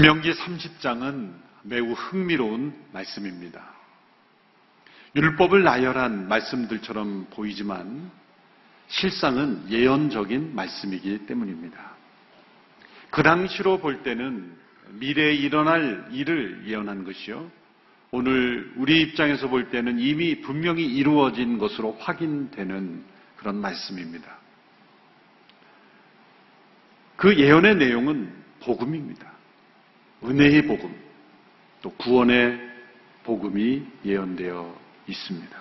신명기 0.00 0.32
30장은 0.32 1.30
매우 1.62 1.92
흥미로운 1.92 2.72
말씀입니다. 2.90 3.74
율법을 5.14 5.62
나열한 5.62 6.26
말씀들처럼 6.26 7.26
보이지만 7.28 8.10
실상은 8.88 9.62
예언적인 9.68 10.54
말씀이기 10.54 11.26
때문입니다. 11.26 11.78
그 13.10 13.22
당시로 13.22 13.78
볼 13.78 14.02
때는 14.02 14.56
미래에 14.92 15.34
일어날 15.34 16.08
일을 16.12 16.62
예언한 16.66 17.04
것이요. 17.04 17.50
오늘 18.10 18.72
우리 18.76 19.02
입장에서 19.02 19.48
볼 19.48 19.68
때는 19.68 19.98
이미 19.98 20.40
분명히 20.40 20.82
이루어진 20.82 21.58
것으로 21.58 21.98
확인되는 22.00 23.04
그런 23.36 23.60
말씀입니다. 23.60 24.34
그 27.16 27.38
예언의 27.38 27.76
내용은 27.76 28.32
복음입니다. 28.60 29.29
은혜의 30.22 30.66
복음, 30.66 30.94
또 31.82 31.90
구원의 31.90 32.60
복음이 33.24 33.82
예언되어 34.04 34.74
있습니다. 35.06 35.56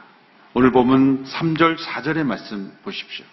오늘 0.53 0.71
보면 0.71 1.25
3절, 1.25 1.77
4절의 1.77 2.23
말씀 2.23 2.71
보십시오. 2.83 3.25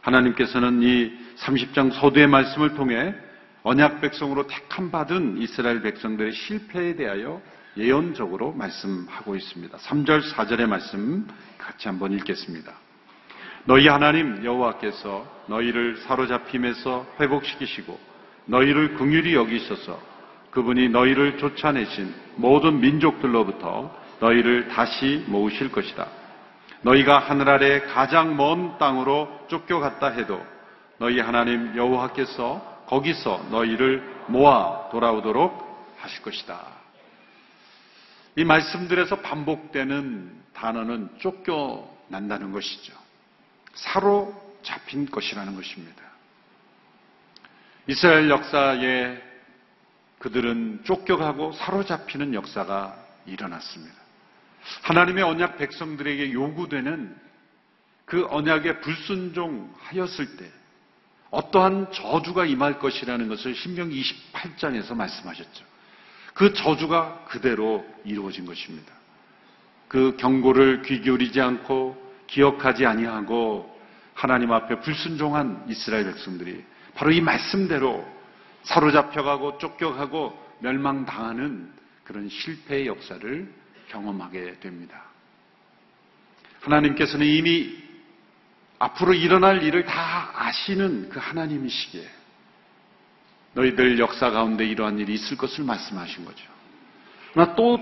하나님께서는 0.00 0.82
이 0.82 1.12
30장 1.36 1.92
서두의 1.92 2.26
말씀을 2.26 2.74
통해 2.74 3.14
언약 3.62 4.00
백성으로 4.00 4.46
택함 4.46 4.90
받은 4.90 5.38
이스라엘 5.38 5.82
백성들의 5.82 6.32
실패에 6.32 6.96
대하여 6.96 7.40
예언적으로 7.76 8.52
말씀하고 8.52 9.36
있습니다. 9.36 9.78
3절, 9.78 10.32
4절의 10.32 10.66
말씀 10.66 11.26
같이 11.58 11.88
한번 11.88 12.12
읽겠습니다. 12.12 12.72
너희 13.64 13.86
하나님 13.86 14.44
여호와께서 14.44 15.44
너희를 15.46 15.98
사로잡힘에서 15.98 17.06
회복시키시고 17.20 17.98
너희를 18.46 18.94
긍휼히 18.94 19.34
여기셔서 19.34 20.11
그분이 20.52 20.90
너희를 20.90 21.38
쫓아내신 21.38 22.14
모든 22.36 22.80
민족들로부터 22.80 23.90
너희를 24.20 24.68
다시 24.68 25.24
모으실 25.26 25.72
것이다. 25.72 26.06
너희가 26.82 27.18
하늘 27.18 27.48
아래 27.48 27.80
가장 27.80 28.36
먼 28.36 28.78
땅으로 28.78 29.46
쫓겨갔다 29.48 30.08
해도 30.08 30.44
너희 30.98 31.18
하나님 31.20 31.76
여호와께서 31.76 32.84
거기서 32.86 33.48
너희를 33.50 34.02
모아 34.28 34.90
돌아오도록 34.90 35.94
하실 35.98 36.22
것이다. 36.22 36.60
이 38.36 38.44
말씀들에서 38.44 39.16
반복되는 39.16 40.42
단어는 40.52 41.08
쫓겨난다는 41.18 42.52
것이죠. 42.52 42.92
사로잡힌 43.74 45.06
것이라는 45.10 45.54
것입니다. 45.56 46.02
이스라엘 47.86 48.28
역사에 48.28 49.31
그들은 50.22 50.82
쫓겨가고 50.84 51.50
사로잡히는 51.50 52.32
역사가 52.32 52.96
일어났습니다. 53.26 53.96
하나님의 54.82 55.24
언약 55.24 55.58
백성들에게 55.58 56.32
요구되는 56.32 57.16
그 58.04 58.28
언약에 58.30 58.80
불순종하였을 58.80 60.36
때 60.36 60.48
어떠한 61.30 61.90
저주가 61.90 62.44
임할 62.44 62.78
것이라는 62.78 63.26
것을 63.26 63.56
신명기 63.56 64.00
28장에서 64.00 64.94
말씀하셨죠. 64.94 65.64
그 66.34 66.52
저주가 66.52 67.24
그대로 67.24 67.84
이루어진 68.04 68.46
것입니다. 68.46 68.92
그 69.88 70.16
경고를 70.18 70.82
귀 70.82 71.00
기울이지 71.00 71.40
않고 71.40 72.00
기억하지 72.28 72.86
아니하고 72.86 73.76
하나님 74.14 74.52
앞에 74.52 74.78
불순종한 74.80 75.64
이스라엘 75.68 76.04
백성들이 76.04 76.64
바로 76.94 77.10
이 77.10 77.20
말씀대로 77.20 78.06
사로잡혀가고 78.64 79.58
쫓겨가고 79.58 80.38
멸망당하는 80.60 81.72
그런 82.04 82.28
실패의 82.28 82.86
역사를 82.86 83.52
경험하게 83.88 84.60
됩니다. 84.60 85.02
하나님께서는 86.60 87.26
이미 87.26 87.76
앞으로 88.78 89.14
일어날 89.14 89.62
일을 89.62 89.84
다 89.84 90.30
아시는 90.34 91.08
그 91.08 91.18
하나님이시기에 91.18 92.08
너희들 93.54 93.98
역사 93.98 94.30
가운데 94.30 94.64
이러한 94.66 94.98
일이 94.98 95.14
있을 95.14 95.36
것을 95.36 95.64
말씀하신 95.64 96.24
거죠. 96.24 96.44
그러나 97.32 97.54
또 97.54 97.78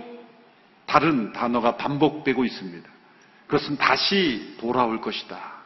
다른 0.87 1.33
단어가 1.33 1.77
반복되고 1.77 2.45
있습니다. 2.45 2.89
그것은 3.47 3.77
다시 3.77 4.57
돌아올 4.59 5.01
것이다. 5.01 5.61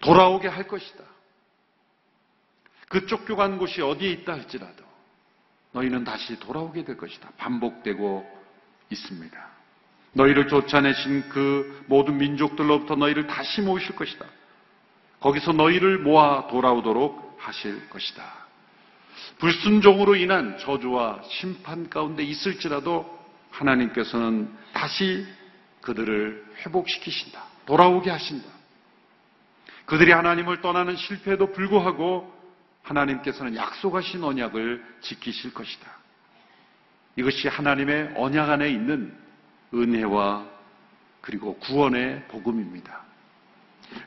돌아오게 0.00 0.48
할 0.48 0.66
것이다. 0.66 1.04
그 2.96 3.04
쫓겨간 3.04 3.58
곳이 3.58 3.82
어디에 3.82 4.10
있다 4.10 4.32
할지라도 4.32 4.82
너희는 5.72 6.04
다시 6.04 6.40
돌아오게 6.40 6.82
될 6.84 6.96
것이다. 6.96 7.28
반복되고 7.36 8.26
있습니다. 8.88 9.48
너희를 10.14 10.48
쫓아내신 10.48 11.28
그 11.28 11.84
모든 11.88 12.16
민족들로부터 12.16 12.96
너희를 12.96 13.26
다시 13.26 13.60
모으실 13.60 13.94
것이다. 13.96 14.24
거기서 15.20 15.52
너희를 15.52 15.98
모아 15.98 16.46
돌아오도록 16.46 17.36
하실 17.38 17.86
것이다. 17.90 18.24
불순종으로 19.40 20.16
인한 20.16 20.56
저주와 20.56 21.20
심판 21.28 21.90
가운데 21.90 22.22
있을지라도 22.22 23.04
하나님께서는 23.50 24.50
다시 24.72 25.26
그들을 25.82 26.46
회복시키신다. 26.64 27.44
돌아오게 27.66 28.08
하신다. 28.10 28.48
그들이 29.84 30.12
하나님을 30.12 30.62
떠나는 30.62 30.96
실패에도 30.96 31.52
불구하고 31.52 32.35
하나님께서는 32.86 33.56
약속하신 33.56 34.22
언약을 34.22 34.84
지키실 35.00 35.52
것이다. 35.52 35.90
이것이 37.16 37.48
하나님의 37.48 38.12
언약 38.16 38.48
안에 38.48 38.68
있는 38.70 39.12
은혜와 39.74 40.46
그리고 41.20 41.56
구원의 41.58 42.24
복음입니다. 42.28 43.00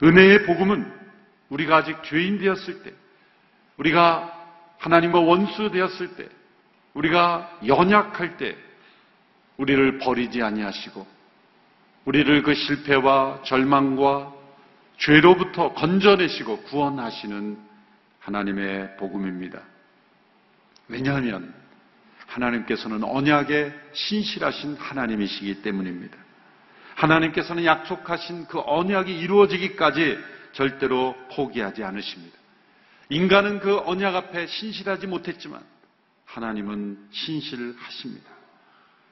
은혜의 0.02 0.46
복음은 0.46 1.00
우리가 1.50 1.78
아직 1.78 2.02
죄인 2.04 2.38
되었을 2.40 2.84
때, 2.84 2.94
우리가 3.78 4.36
하나님과 4.78 5.20
원수 5.20 5.72
되었을 5.72 6.16
때, 6.16 6.30
우리가 6.94 7.60
연약할 7.66 8.38
때, 8.38 8.56
우리를 9.58 9.98
버리지 10.00 10.42
아니하시고, 10.42 11.06
우리를 12.06 12.44
그 12.44 12.54
실패와 12.54 13.42
절망과 13.44 14.34
죄로부터 14.98 15.74
건져내시고 15.74 16.64
구원하시는 16.64 17.69
하나님의 18.20 18.98
복음입니다. 18.98 19.62
왜냐하면 20.88 21.54
하나님께서는 22.28 23.04
언약에 23.04 23.74
신실하신 23.94 24.76
하나님이시기 24.76 25.62
때문입니다. 25.62 26.18
하나님께서는 26.96 27.66
약속하신 27.66 28.48
그 28.48 28.62
언약이 28.66 29.18
이루어지기까지 29.18 30.20
절대로 30.52 31.16
포기하지 31.34 31.84
않으십니다. 31.84 32.38
인간은 33.10 33.60
그 33.60 33.78
언약 33.78 34.16
앞에 34.16 34.48
신실하지 34.48 35.08
못했지만 35.08 35.62
하나님은 36.26 36.98
신실하십니다. 37.12 38.30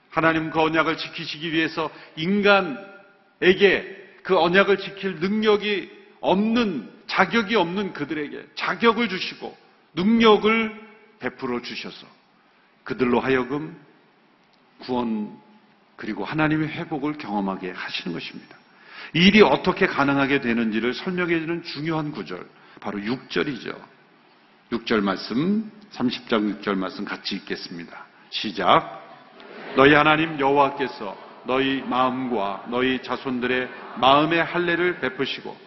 하나님 0.10 0.52
그 0.52 0.62
언약을 0.62 0.98
지키시기 0.98 1.52
위해서 1.52 1.90
인간에게 2.16 3.98
그 4.24 4.38
언약을 4.38 4.78
지킬 4.78 5.16
능력이 5.20 5.90
없는 6.20 6.97
자격이 7.08 7.56
없는 7.56 7.94
그들에게 7.94 8.48
자격을 8.56 9.10
주시고 9.10 9.58
능력을 9.96 10.88
베풀어 11.20 11.62
주셔서 11.62 12.06
그들로 12.84 13.20
하여금 13.20 13.76
구원 14.80 15.36
그리고 15.96 16.24
하나님의 16.24 16.70
회복을 16.70 17.18
경험하게 17.18 17.72
하시는 17.72 18.14
것입니다. 18.14 18.56
이 19.14 19.28
일이 19.28 19.42
어떻게 19.42 19.88
가능하게 19.88 20.42
되는지를 20.42 20.94
설명해 20.94 21.40
주는 21.40 21.64
중요한 21.64 22.12
구절, 22.12 22.48
바로 22.80 23.00
6절이죠. 23.00 23.76
6절 24.72 25.02
말씀, 25.02 25.72
30장 25.92 26.62
6절 26.62 26.76
말씀 26.76 27.04
같이 27.04 27.36
읽겠습니다. 27.36 28.06
시작. 28.30 29.04
너희 29.76 29.94
하나님 29.94 30.40
여호와께서 30.40 31.18
너희 31.46 31.82
마음과 31.82 32.66
너희 32.70 33.02
자손들의 33.02 33.70
마음의 34.00 34.44
할례를 34.44 35.00
베푸시고 35.00 35.67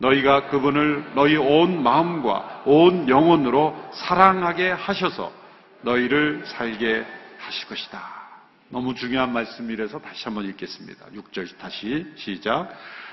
너희가 0.00 0.48
그분을 0.48 1.12
너희 1.14 1.36
온 1.36 1.82
마음과 1.82 2.62
온 2.64 3.08
영혼으로 3.08 3.76
사랑하게 3.92 4.70
하셔서 4.70 5.30
너희를 5.82 6.42
살게 6.46 7.06
하실 7.38 7.68
것이다. 7.68 8.00
너무 8.70 8.94
중요한 8.94 9.32
말씀이라서 9.32 9.98
다시 10.00 10.24
한번 10.24 10.44
읽겠습니다. 10.46 11.06
6절 11.14 11.58
다시 11.58 12.06
시작. 12.16 12.68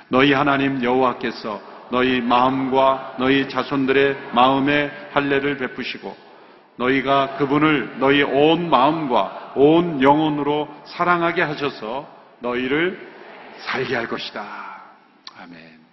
너희 0.09 0.31
하나님 0.31 0.83
여호와께서 0.83 1.61
너희 1.91 2.21
마음과 2.21 3.15
너희 3.19 3.49
자손들의 3.49 4.33
마음에 4.33 4.91
할례를 5.11 5.57
베푸시고 5.57 6.15
너희가 6.77 7.37
그분을 7.37 7.97
너희 7.99 8.21
온 8.23 8.69
마음과 8.69 9.53
온 9.55 10.01
영혼으로 10.01 10.69
사랑하게 10.85 11.41
하셔서 11.41 12.07
너희를 12.39 13.15
살게 13.57 13.95
할 13.95 14.07
것이다. 14.07 14.45
아멘. 15.41 15.86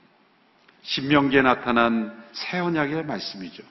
신명기에 0.84 1.42
나타난 1.42 2.14
새 2.32 2.58
언약의 2.58 3.04
말씀이죠. 3.04 3.62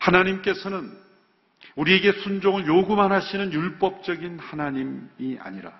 하나님께서는 0.00 0.90
우리에게 1.76 2.12
순종을 2.12 2.66
요구만 2.66 3.12
하시는 3.12 3.52
율법적인 3.52 4.38
하나님이 4.38 5.38
아니라 5.40 5.72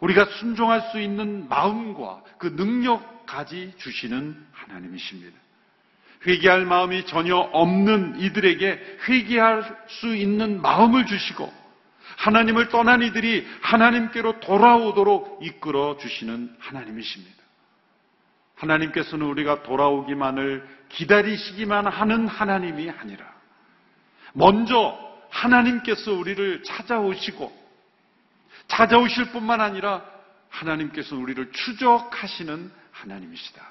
우리가 0.00 0.24
순종할 0.26 0.90
수 0.90 1.00
있는 1.00 1.48
마음과 1.48 2.22
그 2.38 2.48
능력까지 2.48 3.74
주시는 3.78 4.46
하나님이십니다. 4.52 5.36
회개할 6.26 6.64
마음이 6.66 7.06
전혀 7.06 7.36
없는 7.36 8.20
이들에게 8.20 8.98
회개할 9.08 9.84
수 9.88 10.14
있는 10.14 10.60
마음을 10.60 11.06
주시고 11.06 11.52
하나님을 12.18 12.68
떠난 12.68 13.02
이들이 13.02 13.46
하나님께로 13.62 14.40
돌아오도록 14.40 15.40
이끌어 15.42 15.96
주시는 15.98 16.54
하나님이십니다. 16.58 17.41
하나님께서는 18.62 19.26
우리가 19.26 19.62
돌아오기만을 19.62 20.66
기다리시기만 20.88 21.86
하는 21.86 22.28
하나님이 22.28 22.90
아니라 22.90 23.24
먼저 24.32 24.98
하나님께서 25.30 26.12
우리를 26.12 26.62
찾아오시고 26.62 27.62
찾아오실 28.68 29.32
뿐만 29.32 29.60
아니라 29.60 30.04
하나님께서 30.48 31.16
우리를 31.16 31.50
추적하시는 31.52 32.70
하나님이시다. 32.92 33.62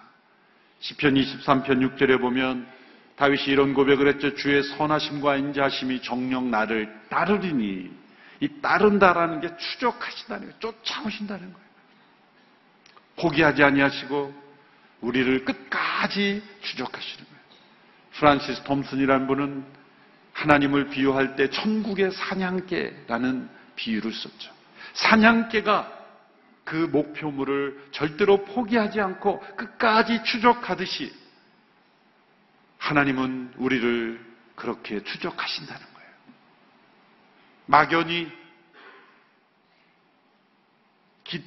시편 0.80 1.14
23편 1.14 1.96
6절에 1.96 2.20
보면 2.20 2.68
다윗이 3.16 3.46
이런 3.48 3.74
고백을 3.74 4.08
했죠. 4.08 4.36
주의 4.36 4.64
선하심과 4.64 5.38
인자심이 5.38 6.02
정령 6.02 6.50
나를 6.50 6.92
따르리니 7.10 7.92
이 8.40 8.50
따른다라는 8.62 9.42
게 9.42 9.56
추적하신다는 9.56 10.48
거예요. 10.48 10.60
쫓아오신다는 10.60 11.54
거예요. 11.54 11.72
포기하지 13.18 13.64
아니하시고 13.64 14.41
우리를 15.02 15.46
끝까지 15.46 16.44
추적하시는 16.62 17.26
거예요. 17.26 17.42
프란시스 18.14 18.64
톰슨이라는 18.64 19.28
분은 19.28 19.66
하나님을 20.34 20.90
비유할 20.90 21.36
때 21.36 21.50
천국의 21.50 22.12
사냥개라는 22.12 23.50
비유를 23.76 24.14
썼죠. 24.14 24.54
사냥개가 24.94 26.00
그 26.64 26.76
목표물을 26.76 27.90
절대로 27.92 28.46
포기하지 28.46 29.02
않고 29.02 29.40
끝까지 29.56 30.24
추적하듯이 30.24 31.12
하나님은 32.78 33.54
우리를 33.58 34.32
그렇게 34.56 35.04
추적하신다는 35.04 35.82
거예요. 35.94 36.10
막연히 37.66 38.32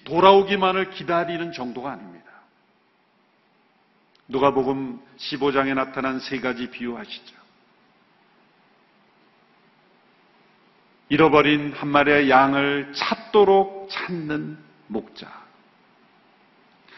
돌아오기만을 0.05 0.91
기다리는 0.91 1.53
정도가 1.53 1.93
아닙니다. 1.93 2.25
누가복음 4.29 5.01
15장에 5.19 5.75
나타난 5.75 6.19
세 6.19 6.41
가지 6.41 6.71
비유하시죠. 6.71 7.45
잃어버린 11.11 11.73
한 11.73 11.89
마리의 11.89 12.31
양을 12.31 12.93
찾도록 12.95 13.89
찾는 13.91 14.59
목자. 14.87 15.45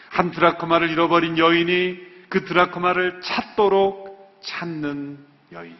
한 0.09 0.31
드라크마를 0.31 0.89
잃어버린 0.89 1.37
여인이 1.37 2.27
그 2.29 2.45
드라크마를 2.45 3.21
찾도록 3.21 4.41
찾는 4.41 5.25
여인. 5.51 5.77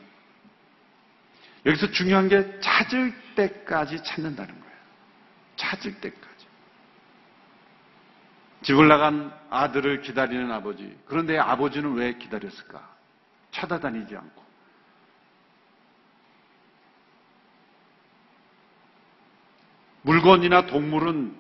여기서 1.66 1.92
중요한 1.92 2.28
게 2.28 2.60
찾을 2.60 3.14
때까지 3.36 4.04
찾는다는 4.04 4.54
거예요. 4.54 4.78
찾을 5.56 6.00
때까지. 6.00 6.37
집을 8.68 8.90
나간 8.90 9.32
아들을 9.50 10.02
기다리는 10.02 10.52
아버지. 10.52 10.94
그런데 11.06 11.40
아버지는 11.40 11.94
왜 11.94 12.18
기다렸을까? 12.18 12.86
찾아다니지 13.52 14.14
않고. 14.14 14.44
물건이나 20.02 20.66
동물은 20.66 21.34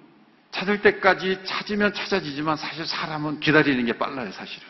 찾을 0.51 0.81
때까지 0.81 1.43
찾으면 1.43 1.93
찾아지지만 1.93 2.55
사실 2.55 2.85
사람은 2.85 3.41
기다리는 3.41 3.85
게 3.85 3.97
빨라요, 3.97 4.31
사실은. 4.31 4.65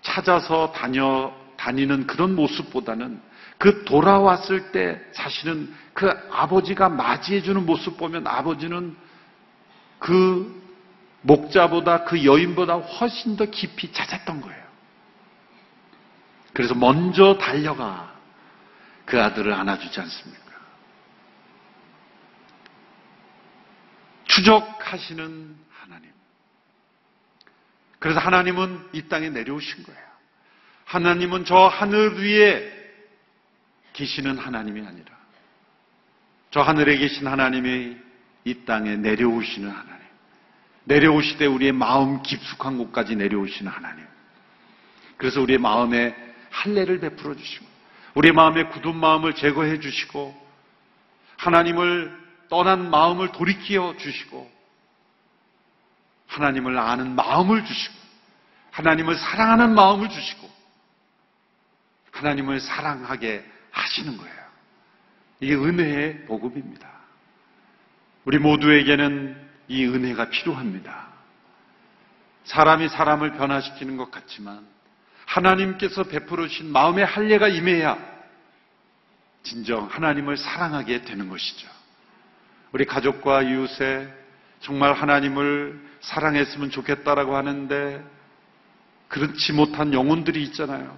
찾아서 0.00 0.72
다녀, 0.72 1.30
다니는 1.58 2.06
그런 2.06 2.34
모습보다는 2.34 3.20
그 3.58 3.84
돌아왔을 3.84 4.72
때 4.72 4.98
사실은 5.12 5.74
그 5.92 6.08
아버지가 6.30 6.88
맞이해주는 6.88 7.66
모습 7.66 7.98
보면 7.98 8.26
아버지는 8.26 8.96
그 9.98 10.58
목자보다 11.22 12.04
그 12.04 12.24
여인보다 12.24 12.74
훨씬 12.76 13.36
더 13.36 13.44
깊이 13.46 13.92
찾았던 13.92 14.40
거예요. 14.40 14.68
그래서 16.52 16.74
먼저 16.74 17.36
달려가 17.38 18.14
그 19.04 19.20
아들을 19.20 19.52
안아주지 19.52 20.00
않습니까? 20.00 20.44
추적하시는 24.24 25.56
하나님. 25.70 26.10
그래서 27.98 28.20
하나님은 28.20 28.88
이 28.92 29.02
땅에 29.08 29.30
내려오신 29.30 29.82
거예요. 29.82 30.08
하나님은 30.84 31.44
저 31.44 31.56
하늘 31.66 32.22
위에 32.22 32.72
계시는 33.92 34.38
하나님이 34.38 34.86
아니라 34.86 35.16
저 36.50 36.60
하늘에 36.60 36.96
계신 36.96 37.26
하나님이 37.26 37.96
이 38.48 38.64
땅에 38.64 38.96
내려오시는 38.96 39.68
하나님. 39.68 39.98
내려오실 40.84 41.36
때 41.36 41.44
우리의 41.46 41.72
마음 41.72 42.22
깊숙한 42.22 42.78
곳까지 42.78 43.14
내려오시는 43.14 43.70
하나님. 43.70 44.06
그래서 45.18 45.42
우리의 45.42 45.58
마음에 45.58 46.16
할례를 46.50 47.00
베풀어 47.00 47.34
주시고 47.36 47.66
우리의 48.14 48.32
마음에 48.32 48.64
굳은 48.64 48.96
마음을 48.96 49.34
제거해 49.34 49.80
주시고 49.80 50.48
하나님을 51.36 52.16
떠난 52.48 52.88
마음을 52.88 53.32
돌이켜 53.32 53.94
주시고 53.98 54.50
하나님을 56.26 56.78
아는 56.78 57.14
마음을 57.14 57.64
주시고 57.66 57.94
하나님을 58.70 59.14
사랑하는 59.16 59.74
마음을 59.74 60.08
주시고 60.08 60.48
하나님을 62.12 62.60
사랑하게 62.60 63.44
하시는 63.70 64.16
거예요. 64.16 64.38
이게 65.40 65.54
은혜의 65.54 66.24
복음입니다. 66.24 66.97
우리 68.28 68.38
모두에게는 68.38 69.34
이 69.68 69.86
은혜가 69.86 70.28
필요합니다. 70.28 71.06
사람이 72.44 72.90
사람을 72.90 73.32
변화시키는 73.32 73.96
것 73.96 74.10
같지만 74.10 74.66
하나님께서 75.24 76.02
베풀어 76.04 76.46
주신 76.46 76.70
마음의 76.70 77.06
할례가 77.06 77.48
임해야 77.48 77.96
진정 79.44 79.86
하나님을 79.86 80.36
사랑하게 80.36 81.04
되는 81.04 81.30
것이죠. 81.30 81.68
우리 82.72 82.84
가족과 82.84 83.44
이웃에 83.44 84.12
정말 84.60 84.92
하나님을 84.92 85.80
사랑했으면 86.02 86.68
좋겠다라고 86.68 87.34
하는데 87.34 88.04
그렇지 89.08 89.54
못한 89.54 89.94
영혼들이 89.94 90.42
있잖아요. 90.42 90.94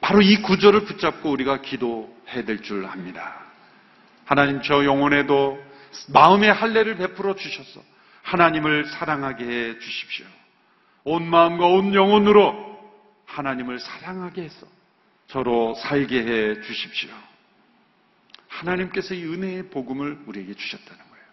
바로 0.00 0.22
이 0.22 0.40
구절을 0.42 0.84
붙잡고 0.84 1.28
우리가 1.28 1.60
기도해야 1.60 2.44
될 2.46 2.62
줄 2.62 2.86
압니다. 2.86 3.40
하나님 4.26 4.62
저 4.62 4.84
영혼에도 4.84 5.71
마음의 6.08 6.52
할례를 6.52 6.96
베풀어 6.96 7.34
주셔서 7.34 7.82
하나님을 8.22 8.86
사랑하게 8.86 9.44
해 9.44 9.78
주십시오. 9.78 10.26
온 11.04 11.28
마음과 11.28 11.66
온 11.66 11.94
영혼으로 11.94 12.72
하나님을 13.26 13.78
사랑하게 13.80 14.42
해서 14.42 14.66
저로 15.28 15.74
살게 15.74 16.22
해 16.22 16.60
주십시오. 16.60 17.10
하나님께서 18.48 19.14
이 19.14 19.24
은혜의 19.24 19.70
복음을 19.70 20.22
우리에게 20.26 20.54
주셨다는 20.54 20.98
거예요. 20.98 21.24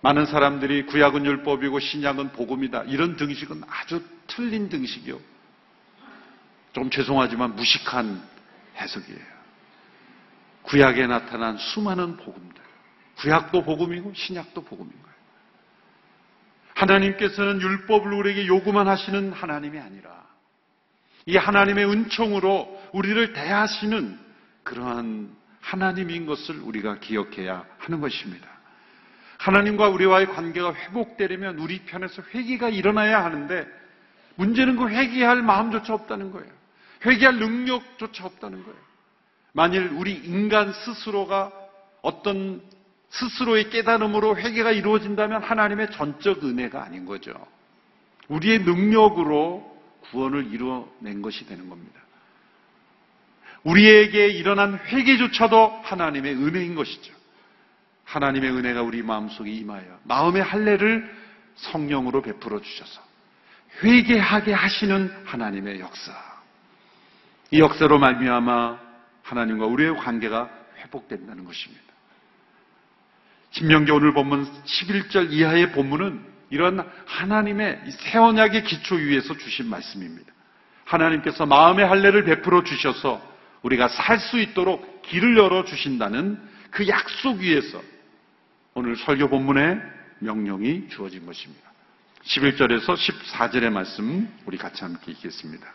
많은 0.00 0.26
사람들이 0.26 0.86
구약은 0.86 1.26
율법이고 1.26 1.80
신약은 1.80 2.32
복음이다. 2.32 2.84
이런 2.84 3.16
등식은 3.16 3.62
아주 3.68 4.02
틀린 4.26 4.68
등식이요. 4.68 5.18
좀 6.72 6.90
죄송하지만 6.90 7.56
무식한 7.56 8.22
해석이에요. 8.76 9.32
구약에 10.62 11.06
나타난 11.06 11.58
수많은 11.58 12.16
복음들. 12.16 12.62
구약도 13.22 13.62
복음이고 13.62 14.12
신약도 14.14 14.64
복음인 14.64 14.90
거예요. 14.90 15.12
하나님께서는 16.74 17.60
율법을 17.60 18.12
우리에게 18.12 18.46
요구만 18.48 18.88
하시는 18.88 19.32
하나님이 19.32 19.78
아니라 19.78 20.10
이 21.26 21.36
하나님의 21.36 21.88
은총으로 21.88 22.90
우리를 22.92 23.32
대하시는 23.32 24.18
그러한 24.64 25.30
하나님인 25.60 26.26
것을 26.26 26.56
우리가 26.56 26.98
기억해야 26.98 27.64
하는 27.78 28.00
것입니다. 28.00 28.48
하나님과 29.38 29.88
우리와의 29.88 30.26
관계가 30.26 30.74
회복되려면 30.74 31.58
우리 31.58 31.80
편에서 31.84 32.22
회개가 32.34 32.70
일어나야 32.70 33.24
하는데 33.24 33.66
문제는 34.34 34.76
그 34.76 34.88
회개할 34.88 35.42
마음조차 35.42 35.94
없다는 35.94 36.32
거예요. 36.32 36.50
회개할 37.06 37.38
능력조차 37.38 38.24
없다는 38.26 38.64
거예요. 38.64 38.78
만일 39.52 39.88
우리 39.92 40.14
인간 40.14 40.72
스스로가 40.72 41.52
어떤 42.02 42.62
스스로의 43.12 43.68
깨달음으로 43.70 44.38
회개가 44.38 44.72
이루어진다면 44.72 45.42
하나님의 45.42 45.90
전적 45.92 46.44
은혜가 46.44 46.82
아닌 46.82 47.04
거죠. 47.04 47.32
우리의 48.28 48.60
능력으로 48.60 49.70
구원을 50.10 50.52
이루어낸 50.52 51.20
것이 51.20 51.46
되는 51.46 51.68
겁니다. 51.68 52.00
우리에게 53.64 54.28
일어난 54.28 54.78
회개조차도 54.78 55.80
하나님의 55.84 56.34
은혜인 56.34 56.74
것이죠. 56.74 57.12
하나님의 58.04 58.50
은혜가 58.50 58.82
우리 58.82 59.02
마음속에 59.02 59.50
임하여 59.50 60.00
마음의 60.04 60.42
할례를 60.42 61.22
성령으로 61.54 62.22
베풀어 62.22 62.60
주셔서 62.60 63.00
회개하게 63.82 64.52
하시는 64.52 65.12
하나님의 65.24 65.80
역사. 65.80 66.12
이 67.50 67.60
역사로 67.60 67.98
말미암아 67.98 68.78
하나님과 69.22 69.66
우리의 69.66 69.96
관계가 69.96 70.50
회복된다는 70.78 71.44
것입니다. 71.44 71.91
신명기 73.52 73.90
오늘 73.92 74.14
본문 74.14 74.46
11절 74.64 75.30
이하의 75.30 75.72
본문은 75.72 76.20
이런 76.50 76.86
하나님의 77.06 77.82
새 77.90 78.18
언약의 78.18 78.64
기초 78.64 78.94
위에서 78.94 79.36
주신 79.36 79.68
말씀입니다. 79.68 80.32
하나님께서 80.86 81.46
마음의 81.46 81.86
할례를 81.86 82.24
베풀어 82.24 82.64
주셔서 82.64 83.20
우리가 83.62 83.88
살 83.88 84.18
수 84.18 84.38
있도록 84.40 85.02
길을 85.02 85.36
열어 85.36 85.64
주신다는 85.64 86.38
그 86.70 86.88
약속 86.88 87.38
위에서 87.38 87.80
오늘 88.74 88.96
설교 88.96 89.28
본문의 89.28 89.80
명령이 90.20 90.88
주어진 90.88 91.26
것입니다. 91.26 91.70
11절에서 92.24 92.94
14절의 92.94 93.70
말씀 93.70 94.28
우리 94.46 94.56
같이 94.56 94.82
함께 94.82 95.12
읽겠습니다. 95.12 95.66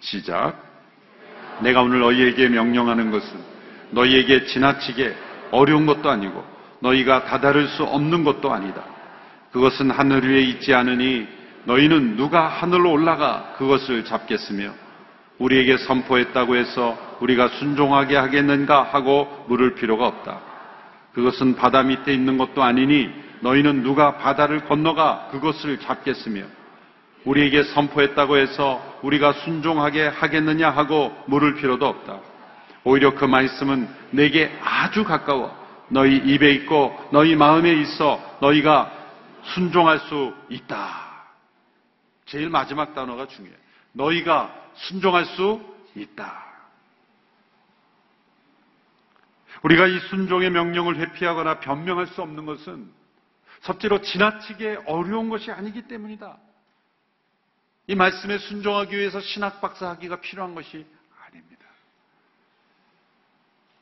시작. 0.00 0.62
내가 1.62 1.80
오늘 1.80 2.00
너희에게 2.00 2.48
명령하는 2.48 3.10
것은 3.10 3.40
너희에게 3.92 4.44
지나치게 4.44 5.16
어려운 5.52 5.86
것도 5.86 6.10
아니고 6.10 6.55
너희가 6.80 7.24
다다를 7.24 7.68
수 7.68 7.84
없는 7.84 8.24
것도 8.24 8.52
아니다. 8.52 8.82
그것은 9.52 9.90
하늘 9.90 10.28
위에 10.28 10.42
있지 10.42 10.74
않으니 10.74 11.26
너희는 11.64 12.16
누가 12.16 12.46
하늘로 12.46 12.92
올라가 12.92 13.54
그것을 13.56 14.04
잡겠으며 14.04 14.70
우리에게 15.38 15.78
선포했다고 15.78 16.56
해서 16.56 16.96
우리가 17.20 17.48
순종하게 17.48 18.16
하겠는가 18.16 18.82
하고 18.82 19.44
물을 19.48 19.74
필요가 19.74 20.06
없다. 20.06 20.40
그것은 21.12 21.56
바다 21.56 21.82
밑에 21.82 22.12
있는 22.12 22.38
것도 22.38 22.62
아니니 22.62 23.10
너희는 23.40 23.82
누가 23.82 24.16
바다를 24.18 24.64
건너가 24.64 25.28
그것을 25.30 25.78
잡겠으며 25.80 26.42
우리에게 27.24 27.64
선포했다고 27.64 28.36
해서 28.36 29.00
우리가 29.02 29.32
순종하게 29.32 30.06
하겠느냐 30.06 30.70
하고 30.70 31.14
물을 31.26 31.54
필요도 31.56 31.86
없다. 31.86 32.20
오히려 32.84 33.14
그 33.14 33.24
말씀은 33.24 33.88
내게 34.10 34.56
아주 34.62 35.04
가까워 35.04 35.65
너희 35.88 36.16
입에 36.16 36.50
있고 36.52 36.96
너희 37.12 37.36
마음에 37.36 37.72
있어 37.72 38.38
너희가 38.40 38.92
순종할 39.54 40.00
수 40.00 40.34
있다. 40.48 41.06
제일 42.26 42.50
마지막 42.50 42.94
단어가 42.94 43.26
중요해. 43.26 43.54
너희가 43.92 44.52
순종할 44.74 45.24
수 45.24 45.60
있다. 45.94 46.44
우리가 49.62 49.86
이 49.86 49.98
순종의 50.10 50.50
명령을 50.50 50.96
회피하거나 50.96 51.60
변명할 51.60 52.06
수 52.08 52.22
없는 52.22 52.46
것은 52.46 52.92
첫째로 53.62 54.00
지나치게 54.00 54.80
어려운 54.86 55.28
것이 55.28 55.50
아니기 55.50 55.82
때문이다. 55.82 56.36
이 57.88 57.94
말씀에 57.94 58.38
순종하기 58.38 58.96
위해서 58.96 59.20
신학 59.20 59.60
박사 59.60 59.88
하기가 59.90 60.20
필요한 60.20 60.54
것이. 60.54 60.84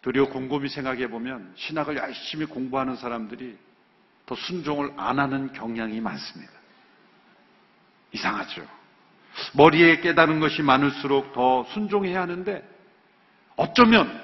도리어 0.05 0.27
곰곰이 0.27 0.69
생각해 0.69 1.09
보면 1.09 1.55
신학을 1.57 1.97
열심히 1.97 2.45
공부하는 2.45 2.95
사람들이 2.95 3.57
더 4.27 4.35
순종을 4.35 4.93
안 4.99 5.19
하는 5.19 5.51
경향이 5.55 5.99
많습니다. 5.99 6.53
이상하죠. 8.13 8.67
머리에 9.55 10.01
깨달은 10.01 10.41
것이 10.41 10.61
많을수록 10.61 11.33
더 11.33 11.65
순종해야 11.73 12.21
하는데 12.21 12.63
어쩌면 13.57 14.23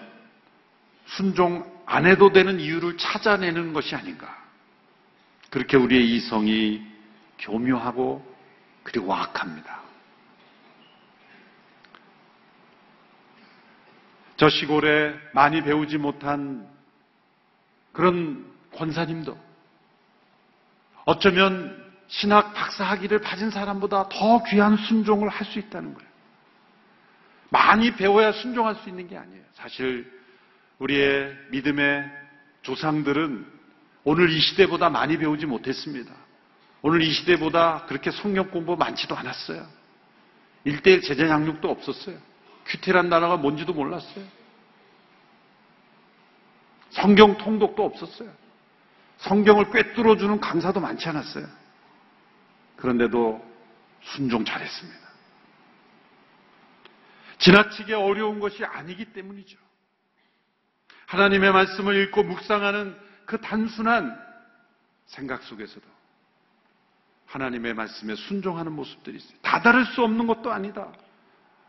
순종 1.06 1.64
안 1.86 2.04
해도 2.04 2.30
되는 2.30 2.60
이유를 2.60 2.98
찾아내는 2.98 3.72
것이 3.72 3.94
아닌가. 3.94 4.38
그렇게 5.48 5.78
우리의 5.78 6.14
이성이 6.14 6.86
교묘하고 7.38 8.22
그리고 8.82 9.06
와악합니다. 9.06 9.80
저 14.40 14.48
시골에 14.48 15.14
많이 15.34 15.62
배우지 15.62 15.98
못한 15.98 16.66
그런 17.92 18.50
권사님도 18.74 19.38
어쩌면 21.04 21.92
신학 22.08 22.54
박사 22.54 22.84
학위를 22.84 23.20
받은 23.20 23.50
사람보다 23.50 24.08
더 24.08 24.42
귀한 24.44 24.78
순종을 24.78 25.28
할 25.28 25.46
수 25.46 25.58
있다는 25.58 25.92
거예요. 25.92 26.08
많이 27.50 27.94
배워야 27.94 28.32
순종할 28.32 28.76
수 28.76 28.88
있는 28.88 29.08
게 29.08 29.18
아니에요. 29.18 29.42
사실 29.52 30.10
우리의 30.78 31.36
믿음의 31.50 32.10
조상들은 32.62 33.46
오늘 34.04 34.30
이 34.30 34.40
시대보다 34.40 34.88
많이 34.88 35.18
배우지 35.18 35.44
못했습니다. 35.44 36.14
오늘 36.80 37.02
이 37.02 37.12
시대보다 37.12 37.84
그렇게 37.88 38.10
성경 38.10 38.50
공부 38.50 38.74
많지도 38.74 39.14
않았어요. 39.14 39.66
일대일 40.64 41.02
제자 41.02 41.28
양육도 41.28 41.70
없었어요. 41.70 42.29
큐테란 42.70 43.10
단어가 43.10 43.36
뭔지도 43.36 43.72
몰랐어요. 43.72 44.24
성경 46.90 47.36
통독도 47.36 47.84
없었어요. 47.84 48.30
성경을 49.18 49.70
꿰뚫어주는 49.70 50.40
강사도 50.40 50.80
많지 50.80 51.08
않았어요. 51.08 51.46
그런데도 52.76 53.44
순종 54.02 54.44
잘했습니다. 54.44 55.10
지나치게 57.38 57.94
어려운 57.94 58.38
것이 58.38 58.64
아니기 58.64 59.06
때문이죠. 59.06 59.58
하나님의 61.06 61.52
말씀을 61.52 61.96
읽고 62.04 62.22
묵상하는 62.22 62.96
그 63.26 63.40
단순한 63.40 64.16
생각 65.06 65.42
속에서도 65.42 65.86
하나님의 67.26 67.74
말씀에 67.74 68.14
순종하는 68.14 68.72
모습들이 68.72 69.16
있어요. 69.16 69.38
다다를 69.42 69.84
수 69.86 70.02
없는 70.02 70.26
것도 70.26 70.52
아니다. 70.52 70.92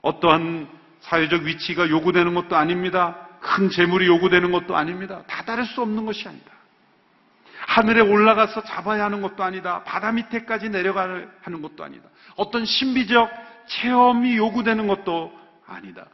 어떠한 0.01 0.81
사회적 1.01 1.43
위치가 1.43 1.89
요구되는 1.89 2.34
것도 2.34 2.55
아닙니다. 2.55 3.27
큰 3.39 3.70
재물이 3.70 4.08
요구되는 4.08 4.51
것도 4.51 4.75
아닙니다. 4.75 5.24
다다를 5.27 5.65
수 5.65 5.81
없는 5.81 6.05
것이 6.05 6.27
아니다. 6.27 6.51
하늘에 7.67 8.01
올라가서 8.01 8.63
잡아야 8.63 9.05
하는 9.05 9.22
것도 9.22 9.43
아니다. 9.43 9.84
바다 9.84 10.12
밑에까지 10.12 10.70
내려가야 10.70 11.27
하는 11.41 11.62
것도 11.62 11.84
아니다. 11.84 12.10
어떤 12.36 12.65
신비적 12.65 13.29
체험이 13.67 14.38
요구되는 14.38 14.88
것도 14.88 15.31
아니다. 15.67 16.05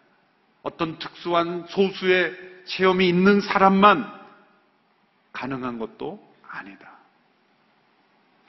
어떤 0.62 1.00
특수한 1.00 1.66
소수의 1.70 2.34
체험이 2.66 3.08
있는 3.08 3.42
사람만 3.42 4.12
가능한 5.34 5.80
것도 5.80 6.22
아니다. 6.50 6.92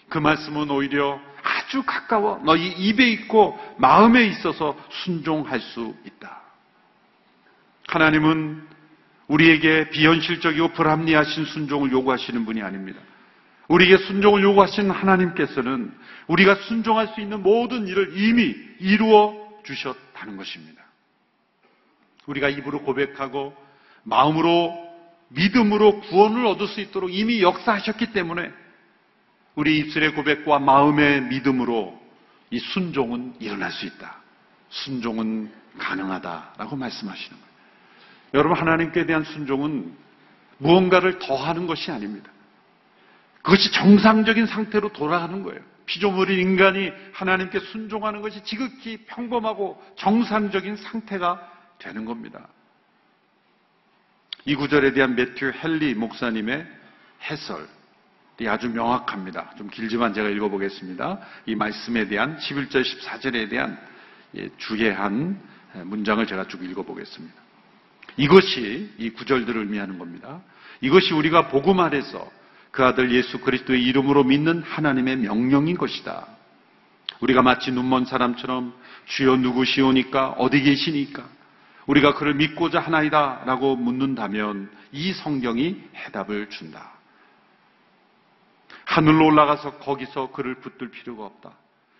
그 0.08 0.18
말씀은 0.18 0.70
오히려 0.70 1.20
아주 1.68 1.82
가까워 1.84 2.40
너희 2.44 2.66
입에 2.68 3.08
있고 3.10 3.58
마음에 3.76 4.26
있어서 4.26 4.76
순종할 4.90 5.60
수 5.60 5.94
있다. 6.04 6.40
하나님은 7.86 8.66
우리에게 9.28 9.90
비현실적이고 9.90 10.68
불합리하신 10.68 11.44
순종을 11.44 11.92
요구하시는 11.92 12.44
분이 12.46 12.62
아닙니다. 12.62 13.00
우리에게 13.68 13.98
순종을 14.04 14.42
요구하시는 14.42 14.90
하나님께서는 14.90 15.92
우리가 16.26 16.54
순종할 16.54 17.08
수 17.08 17.20
있는 17.20 17.42
모든 17.42 17.86
일을 17.86 18.16
이미 18.16 18.54
이루어 18.80 19.34
주셨다는 19.64 20.38
것입니다. 20.38 20.82
우리가 22.26 22.48
입으로 22.48 22.82
고백하고 22.82 23.54
마음으로 24.04 24.88
믿음으로 25.28 26.00
구원을 26.00 26.46
얻을 26.46 26.66
수 26.66 26.80
있도록 26.80 27.12
이미 27.12 27.42
역사하셨기 27.42 28.12
때문에 28.12 28.50
우리 29.58 29.78
입술의 29.78 30.14
고백과 30.14 30.60
마음의 30.60 31.22
믿음으로 31.22 32.00
이 32.52 32.60
순종은 32.60 33.34
일어날 33.40 33.72
수 33.72 33.86
있다. 33.86 34.18
순종은 34.68 35.52
가능하다라고 35.76 36.76
말씀하시는 36.76 37.36
거예요. 37.36 37.52
여러분 38.34 38.56
하나님께 38.56 39.04
대한 39.06 39.24
순종은 39.24 39.96
무언가를 40.58 41.18
더하는 41.18 41.66
것이 41.66 41.90
아닙니다. 41.90 42.30
그것이 43.42 43.72
정상적인 43.72 44.46
상태로 44.46 44.92
돌아가는 44.92 45.42
거예요. 45.42 45.60
피조물인 45.86 46.38
인간이 46.38 46.92
하나님께 47.12 47.58
순종하는 47.58 48.22
것이 48.22 48.44
지극히 48.44 48.98
평범하고 49.06 49.82
정상적인 49.96 50.76
상태가 50.76 51.50
되는 51.80 52.04
겁니다. 52.04 52.46
이 54.44 54.54
구절에 54.54 54.92
대한 54.92 55.16
매튜 55.16 55.52
헬리 55.52 55.94
목사님의 55.94 56.64
해설이 57.28 57.77
아주 58.46 58.68
명확합니다. 58.68 59.54
좀 59.56 59.68
길지만 59.68 60.14
제가 60.14 60.28
읽어보겠습니다. 60.28 61.18
이 61.46 61.54
말씀에 61.56 62.06
대한 62.06 62.38
11절 62.38 62.84
14절에 62.84 63.50
대한 63.50 63.78
예, 64.36 64.48
주의한 64.58 65.40
문장을 65.84 66.24
제가 66.26 66.46
쭉 66.46 66.62
읽어보겠습니다. 66.62 67.34
이것이 68.16 68.92
이 68.98 69.10
구절들을 69.10 69.60
의미하는 69.62 69.98
겁니다. 69.98 70.40
이것이 70.80 71.14
우리가 71.14 71.48
복음 71.48 71.80
아래서 71.80 72.30
그 72.70 72.84
아들 72.84 73.12
예수 73.12 73.40
그리스도의 73.40 73.82
이름으로 73.84 74.24
믿는 74.24 74.62
하나님의 74.62 75.16
명령인 75.16 75.76
것이다. 75.76 76.26
우리가 77.20 77.42
마치 77.42 77.72
눈먼 77.72 78.04
사람처럼 78.04 78.74
주여 79.06 79.36
누구시오니까 79.36 80.30
어디 80.38 80.60
계시니까 80.62 81.24
우리가 81.86 82.14
그를 82.14 82.34
믿고자 82.34 82.80
하나이다 82.80 83.44
라고 83.46 83.74
묻는다면 83.74 84.70
이 84.92 85.12
성경이 85.12 85.82
해답을 85.96 86.50
준다. 86.50 86.97
하늘로 88.88 89.26
올라가서 89.26 89.78
거기서 89.78 90.30
그를 90.32 90.54
붙들 90.56 90.90
필요가 90.90 91.26
없다. 91.26 91.52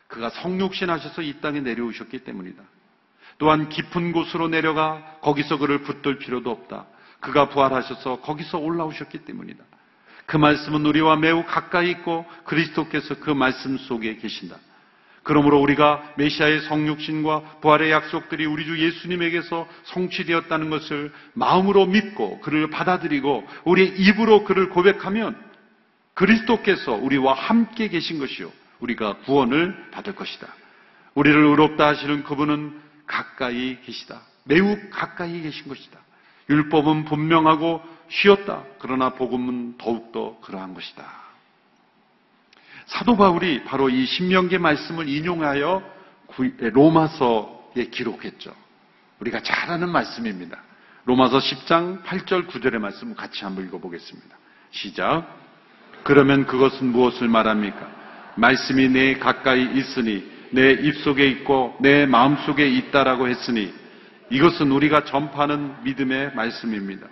그가 0.07 0.31
성육신하셔서 0.31 1.21
이 1.21 1.35
땅에 1.43 1.61
내려오셨기 1.61 2.21
때문이다. 2.21 2.63
또한 3.37 3.69
깊은 3.69 4.13
곳으로 4.13 4.49
내려가 4.49 5.19
거기서 5.21 5.59
그를 5.59 5.83
붙들 5.83 6.19
필요도 6.19 6.51
없다. 6.51 6.87
그가 7.21 7.51
부활하셔서 7.51 8.21
거기서 8.23 8.59
올라오셨기 8.59 9.19
때문이다. 9.27 9.63
그 10.25 10.39
말씀은 10.39 10.87
우리와 10.87 11.17
매우 11.17 11.45
가까이 11.45 11.91
있고 11.91 12.25
그리스도께서 12.45 13.17
그 13.21 13.31
말씀 13.31 13.77
속에 13.77 14.17
계신다. 14.17 14.57
그러므로 15.25 15.61
우리가 15.61 16.15
메시아의 16.17 16.63
성육신과 16.63 17.59
부활의 17.61 17.91
약속들이 17.91 18.47
우리 18.47 18.65
주 18.65 18.79
예수님에게서 18.83 19.69
성취되었다는 19.85 20.71
것을 20.71 21.13
마음으로 21.35 21.85
믿고 21.85 22.41
그를 22.41 22.71
받아들이고 22.71 23.47
우리의 23.65 23.99
입으로 23.99 24.45
그를 24.45 24.71
고백하면 24.71 25.48
그리스도께서 26.19 26.95
우리와 26.95 27.33
함께 27.33 27.87
계신 27.87 28.19
것이요. 28.19 28.51
우리가 28.81 29.19
구원을 29.19 29.91
받을 29.93 30.17
것이다. 30.17 30.49
우리를 31.15 31.41
의롭다 31.41 31.87
하시는 31.87 32.25
그분은 32.25 32.81
가까이 33.07 33.81
계시다. 33.83 34.23
매우 34.43 34.77
가까이 34.91 35.41
계신 35.43 35.69
것이다. 35.69 35.97
율법은 36.51 37.05
분명하고 37.05 37.83
쉬었다. 38.09 38.65
그러나 38.81 39.11
복음은 39.11 39.79
더욱더 39.79 40.41
그러한 40.41 40.75
것이다. 40.75 41.07
사도 42.87 43.17
바울이 43.17 43.63
바로 43.63 43.89
이 43.89 44.05
신명기 44.05 44.59
말씀을 44.59 45.09
인용하여 45.09 45.83
로마서에 46.59 47.91
기록했죠. 47.93 48.53
우리가 49.21 49.43
잘 49.45 49.71
아는 49.71 49.91
말씀입니다. 49.91 50.61
로마서 51.05 51.39
10장 51.39 52.03
8절 52.03 52.49
9절의 52.49 52.79
말씀 52.79 53.15
같이 53.15 53.45
한번 53.45 53.67
읽어보겠습니다. 53.67 54.37
시작. 54.73 55.48
그러면 56.09 56.47
그것은 56.47 56.87
무엇을 56.87 57.29
말합니까? 57.29 57.87
말씀이 58.37 58.89
내 58.89 59.19
가까이 59.19 59.69
있으니 59.75 60.27
내 60.53 60.71
입속에 60.71 61.27
있고 61.27 61.77
내 61.83 62.07
마음속에 62.07 62.67
있다라고 62.67 63.29
했으니 63.29 63.75
이것은 64.31 64.73
우리가 64.73 65.05
전파하는 65.05 65.85
믿음의 65.85 66.33
말씀입니다. 66.35 67.07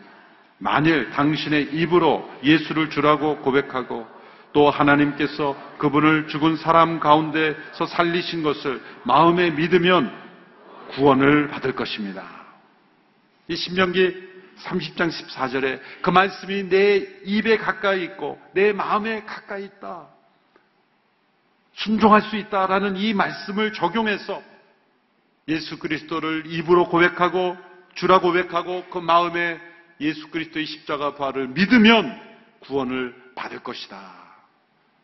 만일 0.57 1.11
당신의 1.11 1.75
입으로 1.75 2.27
예수를 2.43 2.89
주라고 2.89 3.37
고백하고 3.41 4.07
또 4.55 4.71
하나님께서 4.71 5.55
그분을 5.77 6.29
죽은 6.29 6.57
사람 6.57 6.99
가운데서 6.99 7.85
살리신 7.85 8.43
것을 8.43 8.81
마음에 9.03 9.51
믿으면 9.51 10.11
구원을 10.93 11.49
받을 11.49 11.73
것입니다. 11.73 12.25
이 13.49 13.57
신명기 13.57 14.36
30장 14.59 15.11
14절에 15.11 15.81
그 16.03 16.11
말씀이 16.11 16.69
내 16.69 16.97
입에 17.25 17.59
가까이 17.59 18.05
있고 18.05 18.41
내 18.53 18.73
마음에 18.73 19.25
가까이 19.25 19.65
있다. 19.65 20.09
순종할 21.75 22.23
수 22.23 22.37
있다라는 22.37 22.97
이 22.97 23.13
말씀을 23.13 23.73
적용해서 23.73 24.43
예수 25.49 25.79
그리스도를 25.79 26.45
입으로 26.47 26.89
고백하고 26.89 27.57
주라 27.95 28.21
고백하고 28.21 28.87
그 28.91 28.99
마음에 28.99 29.61
예수 30.01 30.29
그리스도의 30.29 30.67
십자가 30.67 31.15
부활을 31.15 31.49
믿으면 31.49 32.21
구원을 32.61 33.15
받을 33.35 33.61
것이다. 33.61 34.27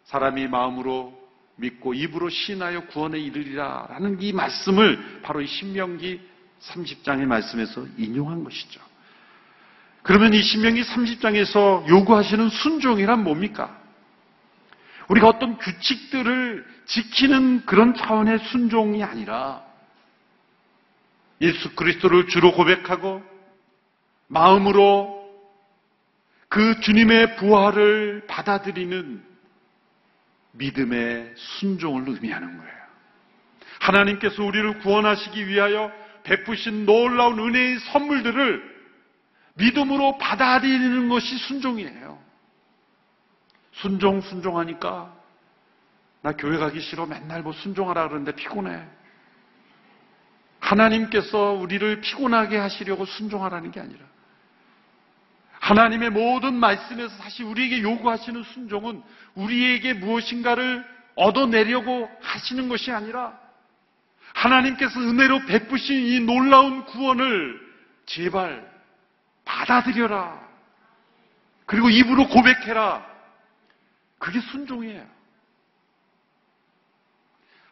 사람이 0.05 0.49
마음으로 0.49 1.21
믿고 1.57 1.95
입으로 1.95 2.29
신하여 2.29 2.87
구원에 2.87 3.19
이르리라 3.19 3.87
라는 3.91 4.21
이 4.21 4.33
말씀을 4.33 5.21
바로 5.23 5.41
이 5.41 5.47
신명기 5.47 6.21
30장의 6.61 7.27
말씀에서 7.27 7.87
인용한 7.99 8.45
것이죠. 8.45 8.81
그러면 10.03 10.35
이 10.35 10.43
신명기 10.43 10.83
30장에서 10.83 11.89
요구하시는 11.89 12.49
순종이란 12.49 13.23
뭡니까? 13.23 13.79
우리가 15.09 15.29
어떤 15.29 15.59
규칙들을 15.59 16.67
지키는 16.87 17.67
그런 17.67 17.95
차원의 17.95 18.39
순종이 18.41 19.03
아니라 19.03 19.63
예수 21.41 21.75
그리스도를 21.75 22.29
주로 22.29 22.53
고백하고 22.53 23.23
마음으로 24.29 25.23
그 26.49 26.81
주님의 26.81 27.37
부활을 27.37 28.27
받아들이는 28.27 29.23
믿음의 30.53 31.33
순종을 31.37 32.09
의미하는 32.09 32.59
거예요. 32.59 32.73
하나님께서 33.81 34.45
우리를 34.45 34.79
구원하시기 34.81 35.49
위하여 35.49 35.91
베푸신 36.25 36.87
놀라운 36.87 37.39
은혜의 37.39 37.79
선물들을 37.81 38.72
믿음으로 39.55 40.19
받아들이는 40.19 41.09
것이 41.09 41.37
순종이에요. 41.37 42.19
순종, 43.73 44.21
순종하니까 44.21 45.15
나 46.23 46.33
교회 46.33 46.59
가기 46.59 46.81
싫어 46.81 47.07
맨날 47.07 47.43
뭐 47.43 47.53
순종하라 47.53 48.09
그러는데 48.09 48.33
피곤해. 48.35 48.83
하나님께서 50.61 51.53
우리를 51.53 52.01
피곤하게 52.01 52.57
하시려고 52.57 53.05
순종하라는 53.05 53.73
게 53.73 53.81
아니라 53.81 54.05
하나님의 55.59 56.11
모든 56.11 56.55
말씀에서 56.55 57.15
사실 57.17 57.45
우리에게 57.45 57.83
요구하시는 57.83 58.43
순종은 58.43 59.03
우리에게 59.35 59.95
무엇인가를 59.95 60.85
얻어내려고 61.15 62.11
하시는 62.21 62.69
것이 62.69 62.91
아니라 62.91 63.39
하나님께서 64.35 64.99
은혜로 65.01 65.47
베푸신 65.47 66.07
이 66.07 66.21
놀라운 66.21 66.85
구원을 66.85 67.61
제발 68.07 68.72
받아들여라. 69.45 70.41
그리고 71.67 71.89
입으로 71.91 72.29
고백해라. 72.29 73.07
그게 74.19 74.41
순종이에요. 74.41 75.05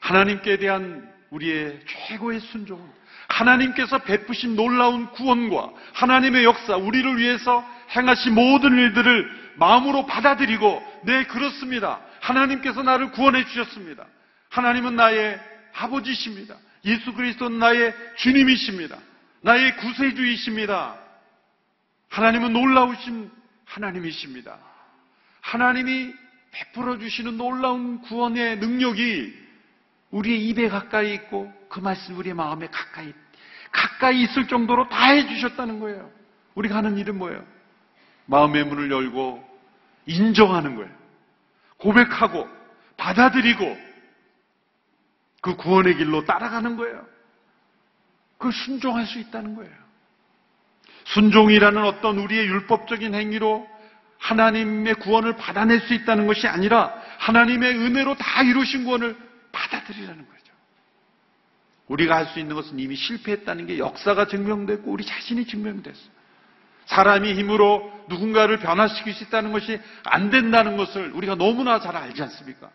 하나님께 0.01 0.59
대한 0.59 1.13
우리의 1.31 1.81
최고의 1.87 2.41
순종은 2.41 3.01
하나님께서 3.29 3.99
베푸신 3.99 4.57
놀라운 4.57 5.07
구원과 5.13 5.71
하나님의 5.95 6.45
역사, 6.45 6.77
우리를 6.77 7.19
위해서 7.19 7.65
행하신 7.95 8.35
모든 8.35 8.77
일들을 8.77 9.55
마음으로 9.57 10.07
받아들이고, 10.07 11.03
네, 11.05 11.25
그렇습니다. 11.25 12.01
하나님께서 12.21 12.83
나를 12.83 13.13
구원해 13.13 13.45
주셨습니다. 13.45 14.07
하나님은 14.49 14.97
나의 14.97 15.39
아버지십니다. 15.75 16.57
예수 16.85 17.13
그리스도는 17.13 17.59
나의 17.59 17.95
주님이십니다. 18.17 18.97
나의 19.43 19.77
구세주이십니다. 19.77 20.97
하나님은 22.11 22.53
놀라우신 22.53 23.31
하나님이십니다. 23.65 24.59
하나님이 25.41 26.13
베풀어 26.51 26.99
주시는 26.99 27.37
놀라운 27.37 28.01
구원의 28.03 28.59
능력이 28.59 29.33
우리의 30.11 30.49
입에 30.49 30.69
가까이 30.69 31.15
있고 31.15 31.53
그 31.69 31.79
말씀 31.79 32.17
우리의 32.19 32.35
마음에 32.35 32.67
가까이 32.67 33.13
가까이 33.71 34.23
있을 34.23 34.49
정도로 34.49 34.89
다 34.89 35.11
해주셨다는 35.11 35.79
거예요. 35.79 36.11
우리가 36.57 36.77
하는 36.77 36.99
일은 36.99 37.17
뭐예요? 37.17 37.45
마음의 38.27 38.65
문을 38.65 38.91
열고 38.91 39.49
인정하는 40.07 40.75
거예요. 40.75 40.91
고백하고 41.77 42.49
받아들이고 42.97 43.79
그 45.41 45.57
구원의 45.57 45.97
길로 45.97 46.25
따라가는 46.25 46.77
거예요. 46.77 47.07
그걸 48.37 48.53
순종할 48.53 49.07
수 49.07 49.19
있다는 49.21 49.55
거예요. 49.55 49.80
순종이라는 51.05 51.83
어떤 51.85 52.19
우리의 52.19 52.47
율법적인 52.47 53.15
행위로 53.15 53.67
하나님의 54.19 54.95
구원을 54.95 55.37
받아낼 55.37 55.81
수 55.81 55.95
있다는 55.95 56.27
것이 56.27 56.47
아니라 56.47 56.95
하나님의 57.19 57.75
은혜로 57.77 58.17
다 58.17 58.43
이루신 58.43 58.85
구원을 58.85 59.17
받아들이라는 59.53 60.17
거죠. 60.17 60.41
우리가 61.89 62.17
할 62.17 62.27
수 62.27 62.39
있는 62.39 62.55
것은 62.55 62.79
이미 62.79 62.95
실패했다는 62.95 63.67
게 63.67 63.79
역사가 63.79 64.27
증명됐고 64.27 64.91
우리 64.91 65.05
자신이 65.05 65.47
증명됐어요. 65.47 66.21
사람이 66.87 67.35
힘으로 67.35 67.91
누군가를 68.09 68.59
변화시킬 68.59 69.15
수 69.15 69.25
있다는 69.25 69.53
것이 69.53 69.81
안 70.05 70.31
된다는 70.31 70.77
것을 70.77 71.13
우리가 71.13 71.37
너무나 71.37 71.81
잘 71.81 71.97
알지 71.97 72.23
않습니까? 72.23 72.71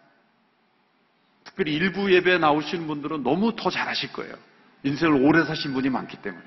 특별히 1.44 1.74
일부 1.74 2.12
예배에 2.14 2.38
나오시는 2.38 2.88
분들은 2.88 3.24
너무 3.24 3.56
더 3.56 3.70
잘하실 3.70 4.14
거예요. 4.14 4.36
인생을 4.84 5.22
오래 5.22 5.46
사신 5.46 5.74
분이 5.74 5.90
많기 5.90 6.18
때문에. 6.18 6.44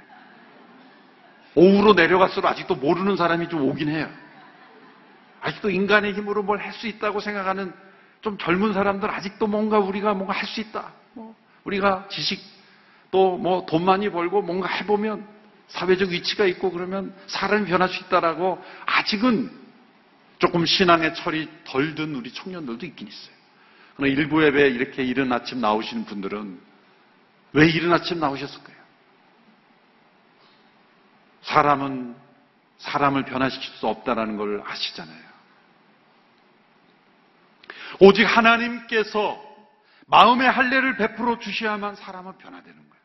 오후로 1.59 1.95
내려갈수록 1.95 2.49
아직도 2.51 2.77
모르는 2.77 3.17
사람이 3.17 3.49
좀 3.49 3.63
오긴 3.63 3.89
해요. 3.89 4.09
아직도 5.41 5.71
인간의 5.71 6.15
힘으로 6.15 6.43
뭘 6.43 6.61
할 6.61 6.73
수 6.73 6.87
있다고 6.87 7.21
생각하는 7.21 7.73
좀 8.21 8.39
젊은 8.39 8.73
사람들 8.73 9.11
아직도 9.11 9.47
뭔가 9.47 9.79
우리가 9.79 10.15
뭔가 10.15 10.35
할 10.35 10.47
수 10.47 10.61
있다. 10.61 10.93
뭐 11.15 11.35
우리가 11.65 12.07
지식 12.11 12.41
또 13.11 13.37
뭐 13.39 13.67
돈 13.67 13.85
많이 13.85 14.09
벌고 14.11 14.43
뭔가 14.43 14.69
해보면 14.69 15.27
사회적 15.69 16.11
위치가 16.11 16.47
있고 16.47 16.71
그러면 16.71 17.15
사람이 17.27 17.67
변할 17.67 17.89
수 17.89 18.03
있다라고 18.05 18.63
아직은 18.87 19.51
조금 20.39 20.65
신앙의 20.65 21.15
철이 21.15 21.49
덜 21.65 21.95
든 21.95 22.15
우리 22.15 22.33
청년들도 22.33 22.87
있긴 22.87 23.09
있어요. 23.09 23.35
그러나 23.97 24.13
일부 24.15 24.45
예배 24.45 24.69
이렇게 24.71 25.03
이른 25.03 25.33
아침 25.33 25.61
나오시는 25.61 26.05
분들은 26.05 26.61
왜 27.55 27.69
이른 27.69 27.93
아침 27.93 28.21
나오셨을까요? 28.21 28.78
사람은 31.43 32.17
사람을 32.79 33.25
변화시킬 33.25 33.71
수 33.77 33.87
없다는 33.87 34.37
걸 34.37 34.63
아시잖아요. 34.65 35.29
오직 38.01 38.25
하나님께서 38.25 39.45
마음의 40.07 40.51
할례를 40.51 40.97
베풀어 40.97 41.39
주셔야만 41.39 41.97
사람은 41.97 42.39
변화되는 42.39 42.77
거예요. 42.77 43.03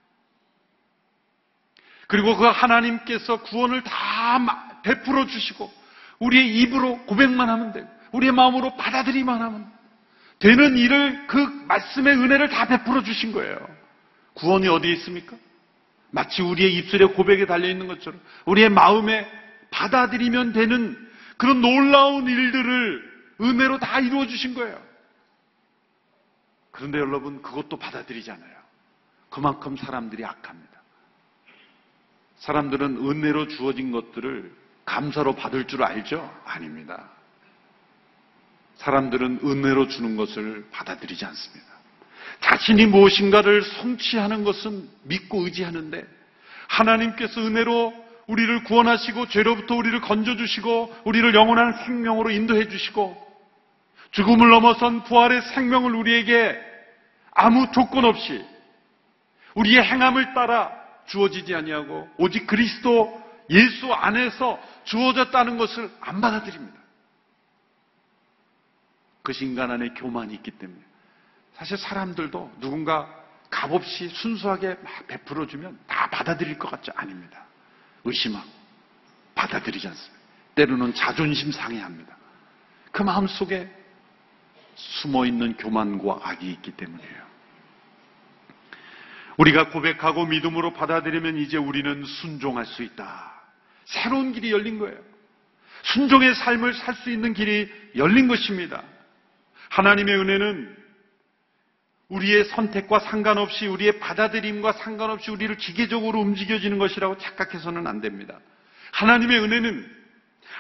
그리고 2.08 2.38
그 2.38 2.46
하나님께서 2.46 3.42
구원을 3.42 3.84
다 3.84 4.82
베풀어 4.84 5.26
주시고 5.26 5.72
우리의 6.20 6.62
입으로 6.62 7.00
고백만 7.06 7.50
하면 7.50 7.74
돼요. 7.74 7.88
우리의 8.12 8.32
마음으로 8.32 8.76
받아들이만 8.78 9.42
하면 9.42 9.72
되는 10.40 10.78
일을 10.78 11.28
그 11.28 11.38
말씀의 11.68 12.16
은혜를 12.16 12.50
다 12.50 12.68
베풀어 12.68 13.04
주신 13.04 13.32
거예요. 13.32 13.58
구원이 14.34 14.68
어디에 14.68 14.94
있습니까? 14.94 15.36
마치 16.14 16.44
우리의 16.44 16.76
입술에 16.76 17.06
고백에 17.06 17.48
달려 17.48 17.68
있는 17.68 17.88
것처럼 17.88 18.22
우리의 18.46 18.70
마음에 18.70 19.28
받아들이면 19.72 20.54
되는 20.54 20.96
그런 21.38 21.60
놀라운 21.60 22.28
일들을 22.28 23.14
은혜로 23.42 23.80
다 23.80 24.00
이루어 24.00 24.28
주신 24.28 24.54
거예요. 24.54 24.80
그런데 26.70 27.00
여러분 27.00 27.42
그것도 27.42 27.78
받아들이잖아요. 27.78 28.54
그만큼 29.32 29.76
사람들이 29.76 30.24
악합니다. 30.24 30.82
사람들은 32.38 32.98
은혜로 32.98 33.48
주어진 33.48 33.92
것들을 33.92 34.54
감사로 34.86 35.36
받을 35.36 35.66
줄 35.66 35.82
알죠? 35.82 36.32
아닙니다. 36.46 37.10
사람들은 38.76 39.40
은혜로 39.44 39.88
주는 39.88 40.16
것을 40.16 40.68
받아들이지 40.72 41.26
않습니다. 41.26 41.73
자신이 42.44 42.86
무엇인가를 42.88 43.64
성취하는 43.64 44.44
것은 44.44 44.90
믿고 45.04 45.46
의지하는데 45.46 46.06
하나님께서 46.68 47.42
은혜로 47.42 48.04
우리를 48.28 48.64
구원하시고 48.66 49.28
죄로부터 49.30 49.76
우리를 49.76 50.00
건져주시고 50.02 51.02
우리를 51.06 51.34
영원한 51.36 51.74
생명으로 51.86 52.32
인도해 52.32 52.68
주시고 52.68 53.22
죽음을 54.12 54.50
넘어선 54.50 55.04
부활의 55.04 55.42
생명을 55.54 55.96
우리에게 55.96 56.60
아무 57.32 57.72
조건 57.72 58.06
없이 58.06 58.46
우리의 59.56 59.84
행함을 59.84 60.34
따라 60.34 60.72
주어지지 61.08 61.56
아니하고 61.56 62.10
오직 62.18 62.46
그리스도 62.48 63.22
예수 63.50 63.92
안에서 63.92 64.60
주어졌다는 64.86 65.58
것을 65.58 65.90
안 66.00 66.22
받아들입니다. 66.22 66.78
그것이 69.22 69.46
인간 69.46 69.72
안에 69.72 69.90
교만이 69.90 70.34
있기 70.36 70.52
때문에 70.52 70.93
사실 71.56 71.78
사람들도 71.78 72.58
누군가 72.60 73.08
값없이 73.50 74.10
순수하게 74.10 74.76
막 74.82 75.08
베풀어주면 75.08 75.80
다 75.88 76.10
받아들일 76.10 76.58
것 76.58 76.70
같지 76.72 76.92
아닙니다. 76.96 77.46
의심하고 78.04 78.50
받아들이지 79.36 79.88
않습니다. 79.88 80.24
때로는 80.56 80.94
자존심 80.94 81.52
상해합니다. 81.52 82.16
그 82.92 83.04
마음 83.04 83.28
속에 83.28 83.70
숨어 84.76 85.26
있는 85.26 85.56
교만과 85.58 86.20
악이 86.24 86.50
있기 86.52 86.72
때문이에요. 86.72 87.24
우리가 89.38 89.70
고백하고 89.70 90.26
믿음으로 90.26 90.74
받아들이면 90.74 91.38
이제 91.38 91.58
우리는 91.58 92.04
순종할 92.06 92.66
수 92.66 92.84
있다. 92.84 93.34
새로운 93.86 94.32
길이 94.32 94.52
열린 94.52 94.80
거예요. 94.80 94.98
순종의 95.84 96.36
삶을 96.36 96.74
살 96.76 96.96
수 96.96 97.10
있는 97.10 97.34
길이 97.34 97.70
열린 97.96 98.28
것입니다. 98.28 98.84
하나님의 99.70 100.16
은혜는 100.16 100.83
우리의 102.10 102.46
선택과 102.46 103.00
상관없이 103.00 103.68
우리의 103.68 104.00
받아들임과 104.00 104.74
상관없이 104.74 105.32
우리를 105.32 105.56
기계적으로 105.58 106.20
움직여지는 106.20 106.78
것이라고 106.78 107.18
착각해서는 107.18 107.88
안 107.88 108.02
됩니다. 108.02 108.40
하나님의 108.92 109.40
은혜는 109.40 110.04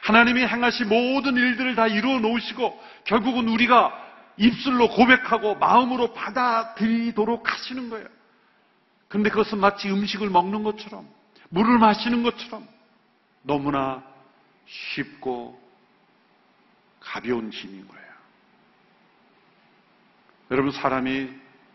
하나님이 0.03 0.41
행하신 0.45 0.89
모든 0.89 1.38
일들을 1.38 1.75
다 1.75 1.88
이루어 1.88 2.19
놓으시고 2.19 2.82
결국은 3.06 3.47
우리가 3.47 3.93
입술로 4.38 4.89
고백하고 4.89 5.56
마음으로 5.56 6.13
받아들이도록 6.13 7.51
하시는 7.51 7.89
거예요. 7.89 8.08
근데 9.08 9.29
그것은 9.29 9.60
마치 9.60 9.89
음식을 9.89 10.29
먹는 10.29 10.63
것처럼 10.63 11.08
물을 11.49 11.77
마시는 11.77 12.23
것처럼 12.23 12.67
너무나 13.43 14.03
쉽고 14.65 15.62
가벼운 16.99 17.51
짐인 17.51 17.88
거예요. 17.88 18.12
여러분 20.53 20.71
사람이 20.71 21.29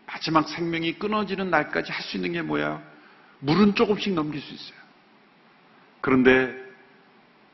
마지막 0.07 0.47
생명이 0.47 0.93
끊어지는 0.93 1.49
날까지 1.49 1.91
할 1.91 2.01
수 2.01 2.15
있는 2.15 2.31
게 2.31 2.41
뭐야? 2.41 2.81
물은 3.39 3.75
조금씩 3.75 4.13
넘길 4.13 4.39
수 4.39 4.53
있어요. 4.53 4.79
그런데 5.99 6.55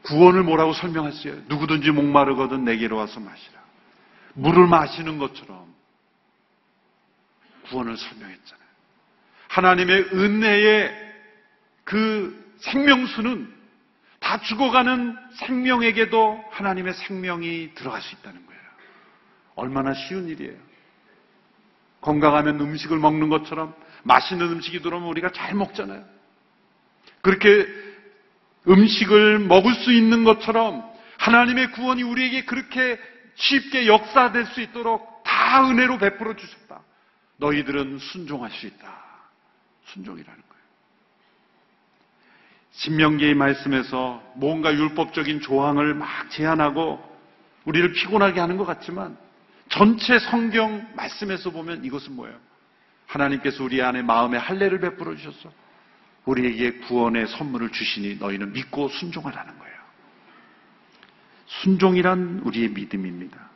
구원을 0.03 0.43
뭐라고 0.43 0.73
설명했어요? 0.73 1.41
누구든지 1.47 1.89
목마르거든 1.89 2.63
내게로 2.63 2.95
와서 2.95 3.19
마시라. 3.19 3.59
물을 4.35 4.67
마시는 4.67 5.17
것처럼 5.17 5.65
구원을 7.69 7.97
설명했잖아요. 7.97 8.67
하나님의 9.47 10.01
은혜의 10.13 11.13
그 11.85 12.53
생명수는 12.59 13.51
다 14.19 14.41
죽어가는 14.41 15.17
생명에게도 15.38 16.45
하나님의 16.51 16.93
생명이 16.93 17.73
들어갈 17.73 18.03
수 18.03 18.13
있다는 18.13 18.45
거예요. 18.45 18.61
얼마나 19.55 19.95
쉬운 19.95 20.27
일이에요. 20.27 20.64
건강하면 22.05 22.61
음식을 22.61 22.99
먹는 22.99 23.29
것처럼 23.29 23.73
맛있는 24.03 24.51
음식이 24.51 24.81
들어오면 24.81 25.09
우리가 25.09 25.31
잘 25.31 25.55
먹잖아요. 25.55 26.05
그렇게 27.21 27.67
음식을 28.67 29.39
먹을 29.39 29.73
수 29.73 29.91
있는 29.91 30.23
것처럼 30.23 30.83
하나님의 31.17 31.71
구원이 31.71 32.03
우리에게 32.03 32.45
그렇게 32.45 32.99
쉽게 33.33 33.87
역사될 33.87 34.45
수 34.45 34.61
있도록 34.61 35.23
다 35.23 35.67
은혜로 35.67 35.97
베풀어 35.97 36.35
주셨다. 36.35 36.81
너희들은 37.37 37.97
순종할 37.97 38.51
수 38.51 38.67
있다. 38.67 38.93
순종이라는 39.85 40.33
거예요. 40.39 40.63
신명기의 42.71 43.33
말씀에서 43.33 44.21
뭔가 44.35 44.73
율법적인 44.73 45.41
조항을 45.41 45.95
막 45.95 46.29
제한하고 46.29 47.03
우리를 47.65 47.93
피곤하게 47.93 48.39
하는 48.39 48.57
것 48.57 48.65
같지만 48.65 49.17
전체 49.69 50.19
성경 50.19 50.88
말씀에서 50.95 51.51
보면 51.51 51.84
이것은 51.86 52.15
뭐예요? 52.15 52.38
하나님께서 53.08 53.63
우리 53.63 53.82
안에 53.82 54.01
마음의 54.01 54.39
할례를 54.39 54.80
베풀어 54.80 55.15
주셨어. 55.15 55.51
우리에게 56.25 56.80
구원의 56.80 57.28
선물을 57.28 57.71
주시니 57.71 58.15
너희는 58.15 58.54
믿고 58.54 58.89
순종하라는 58.89 59.60
거예요. 59.60 59.75
순종이란 61.45 62.41
우리의 62.43 62.69
믿음입니다. 62.69 63.49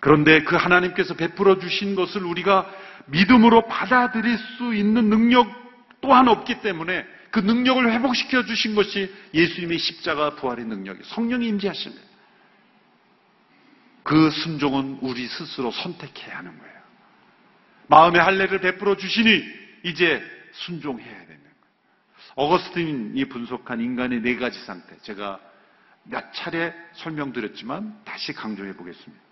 그런데 0.00 0.44
그 0.44 0.54
하나님께서 0.54 1.14
베풀어 1.14 1.58
주신 1.58 1.96
것을 1.96 2.22
우리가 2.22 2.70
믿음으로 3.06 3.66
받아들일 3.66 4.38
수 4.38 4.74
있는 4.74 5.10
능력 5.10 5.48
또한 6.00 6.28
없기 6.28 6.60
때문에 6.60 7.04
그 7.30 7.40
능력을 7.40 7.90
회복시켜 7.92 8.44
주신 8.44 8.74
것이 8.74 9.12
예수님의 9.34 9.78
십자가 9.78 10.36
부활의 10.36 10.64
능력이 10.66 11.00
성령이 11.04 11.48
거예요. 11.48 12.07
그 14.08 14.30
순종은 14.30 15.00
우리 15.02 15.28
스스로 15.28 15.70
선택해야 15.70 16.38
하는 16.38 16.58
거예요. 16.58 16.74
마음의 17.88 18.22
할례를 18.22 18.62
베풀어 18.62 18.96
주시니 18.96 19.44
이제 19.82 20.22
순종해야 20.52 21.06
되는 21.06 21.26
거예요. 21.26 21.54
어거스틴이 22.36 23.22
분석한 23.26 23.82
인간의 23.82 24.22
네 24.22 24.36
가지 24.36 24.58
상태 24.64 24.96
제가 25.02 25.38
몇 26.04 26.32
차례 26.32 26.72
설명드렸지만 26.94 28.00
다시 28.06 28.32
강조해 28.32 28.72
보겠습니다. 28.76 29.22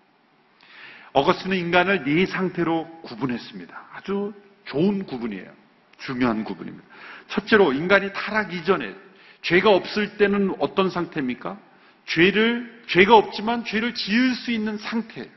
어거스틴은 1.13 1.57
인간을 1.57 2.03
네 2.03 2.27
상태로 2.27 3.01
구분했습니다. 3.01 3.87
아주 3.93 4.31
좋은 4.65 5.07
구분이에요. 5.07 5.51
중요한 5.97 6.43
구분입니다. 6.43 6.85
첫째로 7.29 7.73
인간이 7.73 8.13
타락 8.13 8.53
이전에 8.53 8.93
죄가 9.41 9.71
없을 9.71 10.17
때는 10.17 10.55
어떤 10.59 10.91
상태입니까? 10.91 11.66
죄를 12.07 12.83
죄가 12.87 13.15
없지만 13.15 13.63
죄를 13.65 13.93
지을 13.93 14.33
수 14.35 14.51
있는 14.51 14.77
상태예요. 14.77 15.29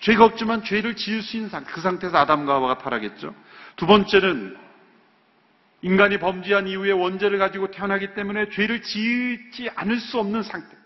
죄가 0.00 0.24
없지만 0.24 0.64
죄를 0.64 0.96
지을 0.96 1.22
수 1.22 1.36
있는 1.36 1.50
상태. 1.50 1.70
그 1.72 1.80
상태에서 1.80 2.16
아담과 2.18 2.54
하와가 2.54 2.78
타락했죠. 2.78 3.34
두 3.76 3.86
번째는 3.86 4.56
인간이 5.82 6.18
범죄한 6.18 6.66
이후에 6.66 6.90
원죄를 6.90 7.38
가지고 7.38 7.70
태어나기 7.70 8.14
때문에 8.14 8.48
죄를 8.50 8.82
지지 8.82 9.70
않을 9.76 10.00
수 10.00 10.18
없는 10.18 10.42
상태. 10.42 10.76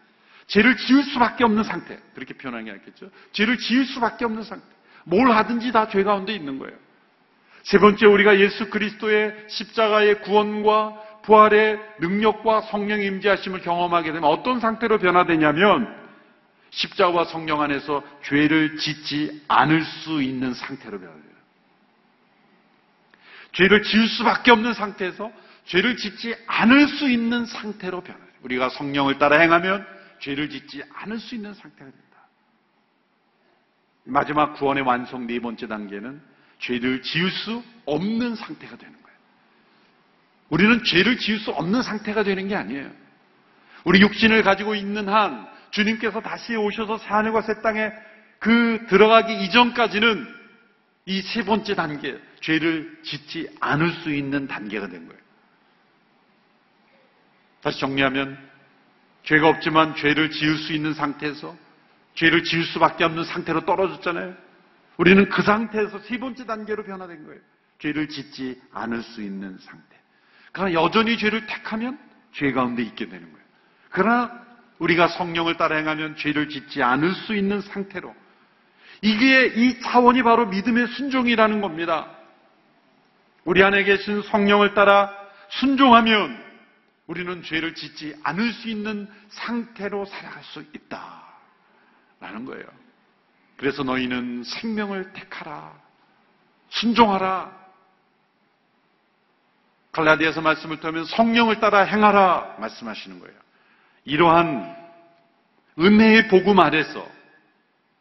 죄를 0.49 0.77
지을 0.77 1.05
수밖에 1.05 1.45
없는 1.45 1.65
상태. 1.65 1.99
그렇게 2.15 2.35
표현한 2.35 2.65
게 2.65 2.73
낫겠죠. 2.73 3.11
죄를 3.33 3.59
지을 3.59 3.87
수밖에 3.87 4.25
없는 4.25 4.43
상태. 4.43 4.67
뭘 5.05 5.31
하든지 5.31 5.73
다 5.73 5.89
죄 5.89 6.03
가운데 6.03 6.35
있는 6.35 6.59
거예요. 6.59 6.77
세 7.65 7.79
번째 7.79 8.07
우리가 8.07 8.41
예수 8.41 8.71
그리스도의 8.71 9.45
십자가의 9.49 10.23
구원과 10.23 11.01
부활의 11.23 11.81
능력과 12.01 12.63
성령 12.63 13.01
임재하심을 13.01 13.61
경험하게 13.61 14.13
되면 14.13 14.25
어떤 14.25 14.61
상태로 14.61 14.99
변화되냐면 14.99 16.03
십자가와 16.71 17.25
성령 17.25 17.61
안에서 17.61 18.03
죄를 18.25 18.77
짓지 18.79 19.43
않을 19.49 19.85
수 19.85 20.23
있는 20.23 20.55
상태로 20.55 20.99
변화돼요. 20.99 21.23
죄를 23.53 23.83
지을 23.83 24.09
수밖에 24.09 24.51
없는 24.51 24.73
상태에서 24.75 25.31
죄를 25.67 25.97
짓지 25.97 26.35
않을 26.47 26.89
수 26.89 27.09
있는 27.09 27.45
상태로 27.45 28.01
변화돼요. 28.01 28.33
우리가 28.43 28.71
성령을 28.71 29.19
따라 29.19 29.39
행하면 29.39 29.87
죄를 30.21 30.51
짓지 30.51 30.83
않을 30.95 31.19
수 31.19 31.35
있는 31.35 31.53
상태가 31.55 31.91
된다. 31.91 32.03
마지막 34.05 34.55
구원의 34.55 34.83
완성 34.83 35.27
네 35.27 35.39
번째 35.41 35.69
단계는 35.69 36.21
죄를 36.59 37.03
지을 37.03 37.31
수 37.31 37.63
없는 37.85 38.35
상태가 38.35 38.77
되는 38.77 38.93
거예요. 38.95 39.02
우리는 40.53 40.85
죄를 40.85 41.17
지을 41.17 41.39
수 41.39 41.51
없는 41.51 41.81
상태가 41.81 42.25
되는 42.25 42.47
게 42.47 42.55
아니에요. 42.55 42.91
우리 43.85 44.03
육신을 44.03 44.43
가지고 44.43 44.75
있는 44.75 45.09
한 45.09 45.49
주님께서 45.71 46.21
다시 46.21 46.55
오셔서 46.55 46.99
새하늘과 46.99 47.41
새 47.41 47.63
땅에 47.63 47.91
그 48.39 48.85
들어가기 48.91 49.45
이전까지는 49.45 50.43
이 51.07 51.23
세 51.23 51.43
번째 51.47 51.75
단계, 51.75 52.21
죄를 52.43 52.99
짓지 53.03 53.49
않을 53.61 53.93
수 53.93 54.13
있는 54.13 54.47
단계가 54.47 54.89
된 54.89 55.07
거예요. 55.09 55.23
다시 57.63 57.81
정리하면 57.81 58.37
죄가 59.23 59.49
없지만 59.49 59.97
죄를 59.97 60.31
지을 60.31 60.59
수 60.59 60.75
있는 60.75 60.93
상태에서 60.93 61.57
죄를 62.15 62.45
지을 62.45 62.65
수밖에 62.65 63.05
없는 63.05 63.25
상태로 63.25 63.65
떨어졌잖아요. 63.65 64.37
우리는 64.99 65.27
그 65.31 65.41
상태에서 65.41 65.99
세 66.01 66.19
번째 66.19 66.45
단계로 66.45 66.85
변화된 66.85 67.25
거예요. 67.25 67.41
죄를 67.79 68.11
짓지 68.11 68.61
않을 68.71 69.03
수 69.03 69.23
있는 69.23 69.57
상태. 69.59 69.92
그러나 70.53 70.73
여전히 70.75 71.17
죄를 71.19 71.47
택하면 71.47 71.99
죄 72.33 72.53
가운데 72.53 72.83
있게 72.83 73.09
되는 73.09 73.33
거예요. 73.33 73.47
그러나 73.91 74.43
우리가 74.79 75.09
성령을 75.09 75.57
따라 75.57 75.77
행하면 75.77 76.17
죄를 76.17 76.49
짓지 76.49 76.83
않을 76.83 77.15
수 77.15 77.35
있는 77.35 77.61
상태로 77.61 78.15
이게 79.01 79.47
이 79.47 79.81
차원이 79.81 80.23
바로 80.23 80.47
믿음의 80.47 80.89
순종이라는 80.89 81.61
겁니다. 81.61 82.09
우리 83.45 83.63
안에 83.63 83.85
계신 83.85 84.23
성령을 84.23 84.75
따라 84.75 85.13
순종하면 85.49 86.43
우리는 87.07 87.43
죄를 87.43 87.75
짓지 87.75 88.15
않을 88.23 88.53
수 88.53 88.69
있는 88.69 89.09
상태로 89.29 90.05
살아갈 90.07 90.43
수 90.45 90.65
있다. 90.73 91.23
라는 92.21 92.45
거예요. 92.45 92.65
그래서 93.57 93.83
너희는 93.83 94.45
생명을 94.45 95.13
택하라. 95.13 95.73
순종하라. 96.71 97.62
갈라디아서 99.93 100.41
말씀을 100.41 100.81
통하면 100.81 101.05
성령을 101.05 101.61
따라 101.61 101.81
행하라 101.81 102.57
말씀하시는 102.59 103.21
거예요. 103.21 103.35
이러한 104.05 104.75
은혜의 105.79 106.29
복음 106.29 106.61
아래서 106.61 107.07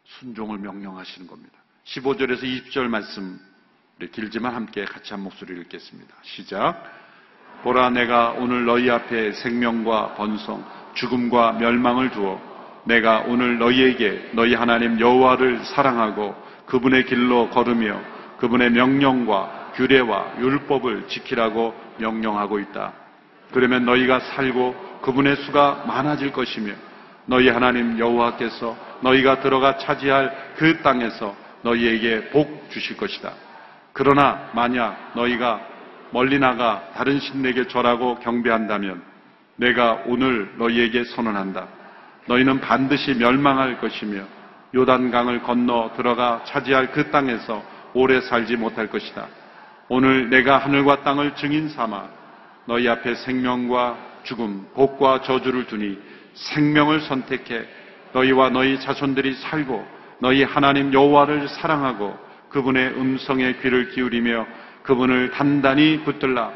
순종을 0.04 0.58
명령하시는 0.58 1.26
겁니다. 1.28 1.52
15절에서 1.84 2.42
20절 2.42 2.88
말씀 2.88 3.38
길지만 4.10 4.54
함께 4.54 4.84
같이 4.84 5.12
한 5.12 5.22
목소리를 5.22 5.62
읽겠습니다. 5.64 6.14
시작. 6.22 6.82
보라 7.62 7.90
내가 7.90 8.30
오늘 8.30 8.64
너희 8.64 8.90
앞에 8.90 9.32
생명과 9.32 10.14
번성, 10.14 10.64
죽음과 10.94 11.52
멸망을 11.52 12.10
두어 12.10 12.40
내가 12.84 13.20
오늘 13.26 13.58
너희에게 13.58 14.30
너희 14.32 14.54
하나님 14.54 14.98
여호와를 14.98 15.64
사랑하고 15.64 16.34
그분의 16.66 17.04
길로 17.04 17.50
걸으며 17.50 18.00
그분의 18.38 18.70
명령과 18.70 19.61
규례와 19.74 20.34
율법을 20.38 21.08
지키라고 21.08 21.74
명령하고 21.98 22.58
있다. 22.58 22.92
그러면 23.52 23.84
너희가 23.84 24.20
살고 24.20 25.00
그분의 25.02 25.36
수가 25.36 25.84
많아질 25.86 26.32
것이며 26.32 26.72
너희 27.26 27.48
하나님 27.48 27.98
여호와께서 27.98 28.76
너희가 29.02 29.40
들어가 29.40 29.78
차지할 29.78 30.54
그 30.56 30.80
땅에서 30.82 31.34
너희에게 31.62 32.30
복 32.30 32.70
주실 32.70 32.96
것이다. 32.96 33.32
그러나 33.92 34.48
만약 34.54 35.12
너희가 35.14 35.60
멀리 36.10 36.38
나가 36.38 36.82
다른 36.94 37.20
신에게 37.20 37.68
절하고 37.68 38.18
경배한다면 38.20 39.02
내가 39.56 40.02
오늘 40.06 40.52
너희에게 40.56 41.04
선언한다. 41.04 41.66
너희는 42.26 42.60
반드시 42.60 43.14
멸망할 43.14 43.78
것이며 43.80 44.22
요단강을 44.74 45.42
건너 45.42 45.92
들어가 45.96 46.42
차지할 46.44 46.92
그 46.92 47.10
땅에서 47.10 47.62
오래 47.94 48.20
살지 48.20 48.56
못할 48.56 48.88
것이다. 48.88 49.26
오늘 49.88 50.30
내가 50.30 50.58
하늘과 50.58 51.02
땅을 51.02 51.34
증인 51.36 51.68
삼아 51.68 52.08
너희 52.66 52.88
앞에 52.88 53.14
생명과 53.14 53.98
죽음, 54.24 54.68
복과 54.74 55.22
저주를 55.22 55.66
두니 55.66 55.98
생명을 56.34 57.00
선택해 57.00 57.66
너희와 58.12 58.50
너희 58.50 58.78
자손들이 58.80 59.34
살고 59.34 59.84
너희 60.20 60.44
하나님 60.44 60.92
여호와를 60.92 61.48
사랑하고 61.48 62.16
그분의 62.50 62.94
음성에 62.96 63.54
귀를 63.62 63.90
기울이며 63.90 64.46
그분을 64.82 65.30
단단히 65.30 66.02
붙들라. 66.04 66.52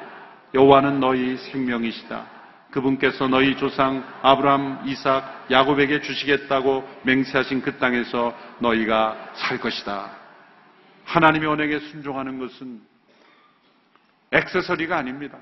여호와는 0.55 1.01
너희 1.01 1.37
생명이시다. 1.37 2.25
그분께서 2.71 3.29
너희 3.29 3.57
조상 3.57 4.05
아브람, 4.23 4.83
이삭, 4.87 5.47
야곱에게 5.51 6.01
주시겠다고 6.03 6.87
맹세하신 7.03 7.63
그 7.63 7.79
땅에서 7.79 8.37
너희가 8.59 9.17
살 9.35 9.59
것이다. 9.59 10.11
하나님의 11.05 11.49
언행에 11.49 11.79
순종하는 11.79 12.39
것은 12.39 12.81
액세서리가 14.37 14.97
아닙니다. 14.97 15.39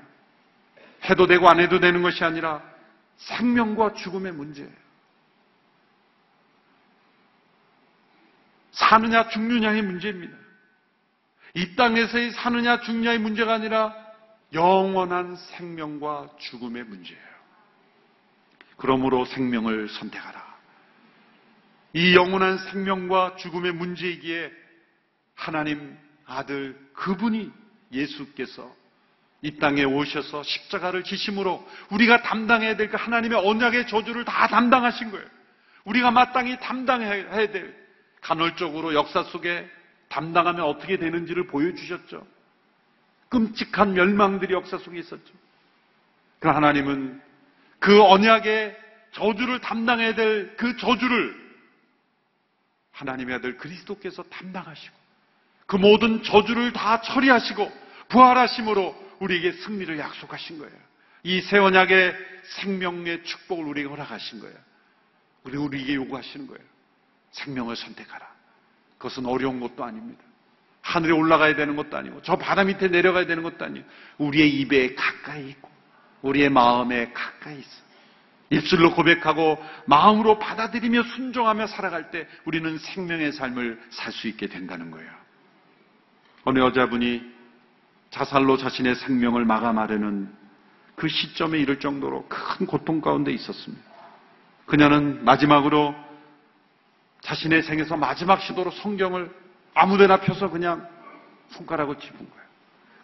해도 1.09 1.27
되고 1.27 1.49
안 1.49 1.59
해도 1.59 1.79
되는 1.79 2.01
것이 2.01 2.23
아니라 2.23 2.61
생명과 3.17 3.93
죽음의 3.93 4.33
문제예요. 4.33 4.85
사느냐 8.71 9.29
죽느냐의 9.29 9.81
문제입니다. 9.81 10.35
이 11.53 11.75
땅에서의 11.75 12.31
사느냐 12.31 12.81
죽느냐의 12.81 13.19
문제가 13.19 13.53
아니라 13.53 13.95
영원한 14.53 15.35
생명과 15.35 16.29
죽음의 16.37 16.83
문제예요. 16.83 17.35
그러므로 18.77 19.25
생명을 19.25 19.87
선택하라. 19.89 20.55
이 21.93 22.13
영원한 22.13 22.57
생명과 22.57 23.37
죽음의 23.37 23.71
문제이기에 23.73 24.51
하나님 25.33 25.97
아들 26.25 26.77
그분이 26.93 27.51
예수께서 27.93 28.75
이 29.41 29.57
땅에 29.57 29.83
오셔서 29.83 30.43
십자가를 30.43 31.03
지심으로 31.03 31.65
우리가 31.91 32.23
담당해야 32.23 32.75
될 32.77 32.89
그 32.89 32.97
하나님의 32.97 33.37
언약의 33.37 33.87
저주를 33.87 34.25
다 34.25 34.47
담당하신 34.47 35.11
거예요. 35.11 35.25
우리가 35.83 36.11
마땅히 36.11 36.59
담당해야 36.59 37.51
될 37.51 37.75
간헐적으로 38.21 38.93
역사 38.95 39.23
속에 39.23 39.69
담당하면 40.09 40.65
어떻게 40.65 40.97
되는지를 40.97 41.47
보여주셨죠. 41.47 42.25
끔찍한 43.29 43.93
멸망들이 43.93 44.53
역사 44.53 44.77
속에 44.77 44.97
있었죠. 44.99 45.33
그 46.39 46.47
하나님은 46.47 47.21
그 47.79 48.01
언약의 48.01 48.77
저주를 49.11 49.59
담당해야 49.61 50.15
될 50.15 50.55
그 50.57 50.75
저주를 50.77 51.45
하나님의 52.91 53.35
아들 53.35 53.57
그리스도께서 53.57 54.23
담당하시고 54.23 54.95
그 55.67 55.75
모든 55.75 56.23
저주를 56.23 56.71
다 56.73 57.01
처리하시고 57.01 57.71
부활하심으로 58.09 59.04
우리에게 59.19 59.51
승리를 59.53 59.97
약속하신 59.97 60.59
거예요. 60.59 60.73
이 61.23 61.41
새 61.41 61.57
언약의 61.57 62.15
생명의 62.43 63.23
축복을 63.23 63.65
우리에게 63.65 63.89
허락하신 63.89 64.39
거예요. 64.41 64.55
그리고 65.43 65.63
우리에게 65.65 65.95
요구하시는 65.95 66.47
거예요. 66.47 66.61
생명을 67.31 67.75
선택하라. 67.75 68.27
그것은 68.97 69.25
어려운 69.25 69.59
것도 69.59 69.83
아닙니다. 69.83 70.23
하늘에 70.81 71.13
올라가야 71.13 71.55
되는 71.55 71.75
것도 71.75 71.97
아니고 71.97 72.21
저 72.21 72.35
바다 72.37 72.63
밑에 72.63 72.87
내려가야 72.89 73.25
되는 73.25 73.41
것도 73.43 73.65
아니고 73.65 73.87
우리의 74.19 74.49
입에 74.61 74.93
가까이 74.93 75.49
있고 75.49 75.69
우리의 76.21 76.49
마음에 76.49 77.11
가까이 77.11 77.59
있어. 77.59 77.85
입술로 78.51 78.93
고백하고 78.93 79.57
마음으로 79.87 80.37
받아들이며 80.37 81.03
순종하며 81.03 81.65
살아갈 81.67 82.11
때 82.11 82.27
우리는 82.45 82.77
생명의 82.77 83.31
삶을 83.31 83.81
살 83.89 84.13
수 84.13 84.27
있게 84.27 84.47
된다는 84.47 84.91
거예요. 84.91 85.09
어느 86.43 86.59
여자분이 86.59 87.34
자살로 88.15 88.55
자신의 88.55 88.95
생명을 88.95 89.43
마감하려는 89.43 90.33
그 90.95 91.09
시점에 91.09 91.59
이를 91.59 91.79
정도로 91.81 92.25
큰 92.29 92.65
고통 92.65 93.01
가운데 93.01 93.31
있었습니다. 93.33 93.83
그녀는 94.65 95.25
마지막으로 95.25 95.93
자신의 97.21 97.63
생에서 97.63 97.97
마지막 97.97 98.41
시도로 98.41 98.71
성경을 98.71 99.29
아무데나 99.73 100.17
펴서 100.21 100.49
그냥 100.49 100.87
손가락을 101.49 101.99
짚은 101.99 102.17
거예요. 102.17 102.45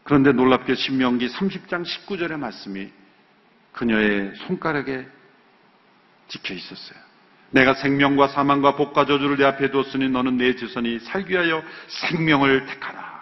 그런데 0.04 0.32
놀랍게 0.32 0.76
신명기 0.76 1.28
30장 1.28 1.86
19절의 1.86 2.40
말씀이 2.40 2.90
그녀의 3.74 4.34
손가락에 4.48 5.06
찍혀 6.30 6.54
있었어요. 6.54 6.98
내가 7.50 7.74
생명과 7.74 8.30
사망과 8.30 8.78
복과 8.78 9.06
저주를 9.06 9.36
내 9.36 9.44
앞에 9.44 9.72
두었으니 9.72 10.08
너는 10.08 10.38
내 10.38 10.56
지선이 10.56 11.00
살기 11.00 11.34
위하여 11.34 11.62
생명을 11.88 12.66
택하라. 12.68 13.21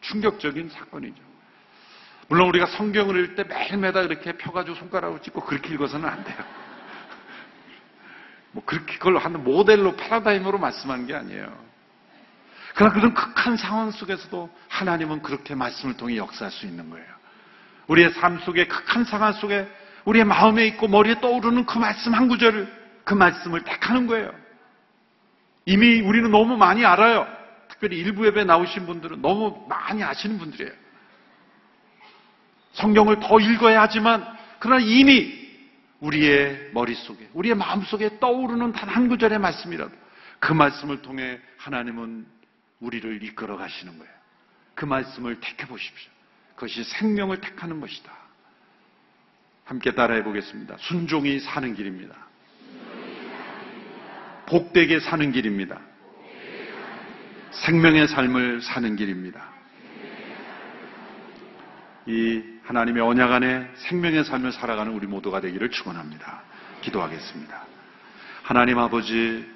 충격적인 0.00 0.70
사건이죠. 0.70 1.22
물론 2.28 2.48
우리가 2.48 2.66
성경을 2.66 3.16
읽을 3.16 3.34
때 3.34 3.44
매일매달 3.44 4.04
이렇게 4.04 4.32
펴가지고 4.32 4.76
손가락을 4.76 5.20
찍고 5.20 5.42
그렇게 5.42 5.74
읽어서는 5.74 6.08
안 6.08 6.22
돼요. 6.22 6.36
뭐 8.52 8.62
그렇게 8.64 8.98
그걸 8.98 9.18
하는 9.18 9.42
모델로 9.42 9.96
파라다임으로 9.96 10.58
말씀하는 10.58 11.06
게 11.06 11.14
아니에요. 11.14 11.70
그러나 12.74 12.94
그런 12.94 13.14
극한 13.14 13.56
상황 13.56 13.90
속에서도 13.90 14.48
하나님은 14.68 15.22
그렇게 15.22 15.54
말씀을 15.54 15.96
통해 15.96 16.16
역사할 16.16 16.52
수 16.52 16.66
있는 16.66 16.88
거예요. 16.90 17.06
우리의 17.88 18.12
삶 18.12 18.38
속에 18.38 18.66
극한 18.66 19.04
상황 19.04 19.32
속에 19.32 19.68
우리의 20.04 20.24
마음에 20.24 20.66
있고 20.68 20.86
머리에 20.86 21.20
떠오르는 21.20 21.66
그 21.66 21.78
말씀 21.78 22.14
한 22.14 22.28
구절을 22.28 22.72
그 23.04 23.14
말씀을 23.14 23.64
택하는 23.64 24.06
거예요. 24.06 24.30
이미 25.66 26.00
우리는 26.00 26.30
너무 26.30 26.56
많이 26.56 26.84
알아요. 26.84 27.26
특별히 27.80 27.98
일부 27.98 28.26
예배 28.26 28.44
나오신 28.44 28.84
분들은 28.84 29.22
너무 29.22 29.66
많이 29.66 30.04
아시는 30.04 30.38
분들이에요. 30.38 30.70
성경을 32.74 33.20
더 33.20 33.40
읽어야 33.40 33.80
하지만 33.80 34.24
그러나 34.58 34.84
이미 34.84 35.40
우리의 36.00 36.70
머릿속에 36.72 37.30
우리의 37.32 37.54
마음속에 37.54 38.20
떠오르는 38.20 38.72
단 38.72 38.90
한 38.90 39.08
구절의 39.08 39.38
말씀이라도 39.38 39.92
그 40.38 40.52
말씀을 40.52 41.00
통해 41.00 41.40
하나님은 41.56 42.26
우리를 42.80 43.22
이끌어 43.22 43.56
가시는 43.56 43.98
거예요. 43.98 44.12
그 44.74 44.84
말씀을 44.84 45.40
택해 45.40 45.66
보십시오. 45.66 46.10
그것이 46.54 46.84
생명을 46.84 47.40
택하는 47.40 47.80
것이다. 47.80 48.12
함께 49.64 49.94
따라해 49.94 50.22
보겠습니다. 50.22 50.76
순종이 50.78 51.40
사는 51.40 51.74
길입니다. 51.74 52.14
복되게 54.46 55.00
사는 55.00 55.32
길입니다. 55.32 55.80
생명의 57.50 58.08
삶을 58.08 58.62
사는 58.62 58.96
길입니다. 58.96 59.42
이 62.06 62.42
하나님의 62.64 63.02
언약 63.02 63.32
안에 63.32 63.68
생명의 63.74 64.24
삶을 64.24 64.52
살아가는 64.52 64.92
우리 64.92 65.06
모두가 65.06 65.40
되기를 65.40 65.70
축원합니다. 65.70 66.42
기도하겠습니다. 66.80 67.66
하나님 68.42 68.78
아버지 68.78 69.46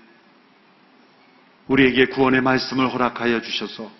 우리에게 1.69 2.07
구원의 2.07 2.43
말씀을 2.43 2.93
허락하여 2.93 3.41
주셔서 3.41 3.91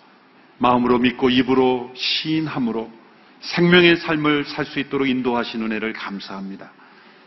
마음으로 0.59 0.99
믿고 0.99 1.29
입으로 1.29 1.91
시인함으로 1.95 2.91
생명의 3.41 3.97
삶을 3.97 4.45
살 4.45 4.65
수 4.65 4.79
있도록 4.79 5.07
인도하신 5.07 5.61
은혜를 5.63 5.93
감사합니다. 5.93 6.71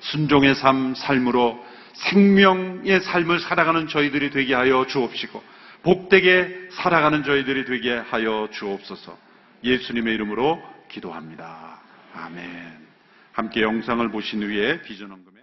순종의 0.01 0.55
삶, 0.55 0.95
삶으로 0.95 1.65
생명의 1.93 3.01
삶을 3.01 3.41
살아가는 3.41 3.89
저희들이 3.89 4.31
되게 4.31 4.55
하여 4.55 4.87
주옵시고 4.87 5.43
복되게 5.83 6.69
살아가는 6.73 7.23
저희들이 7.25 7.64
되게 7.64 7.95
하여 7.97 8.49
주옵소서. 8.53 9.17
예수님의 9.64 10.14
이름으로 10.14 10.61
기도합니다. 10.88 11.81
아멘. 12.14 12.88
함께 13.33 13.62
영상을 13.62 14.11
보신 14.11 14.43
후에 14.43 14.83
비전 14.83 15.11
헌금에 15.11 15.41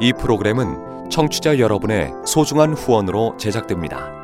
이 0.00 0.12
프로그램은 0.12 1.10
청취자 1.10 1.58
여러분의 1.58 2.12
소중한 2.26 2.74
후원으로 2.74 3.36
제작됩니다. 3.38 4.23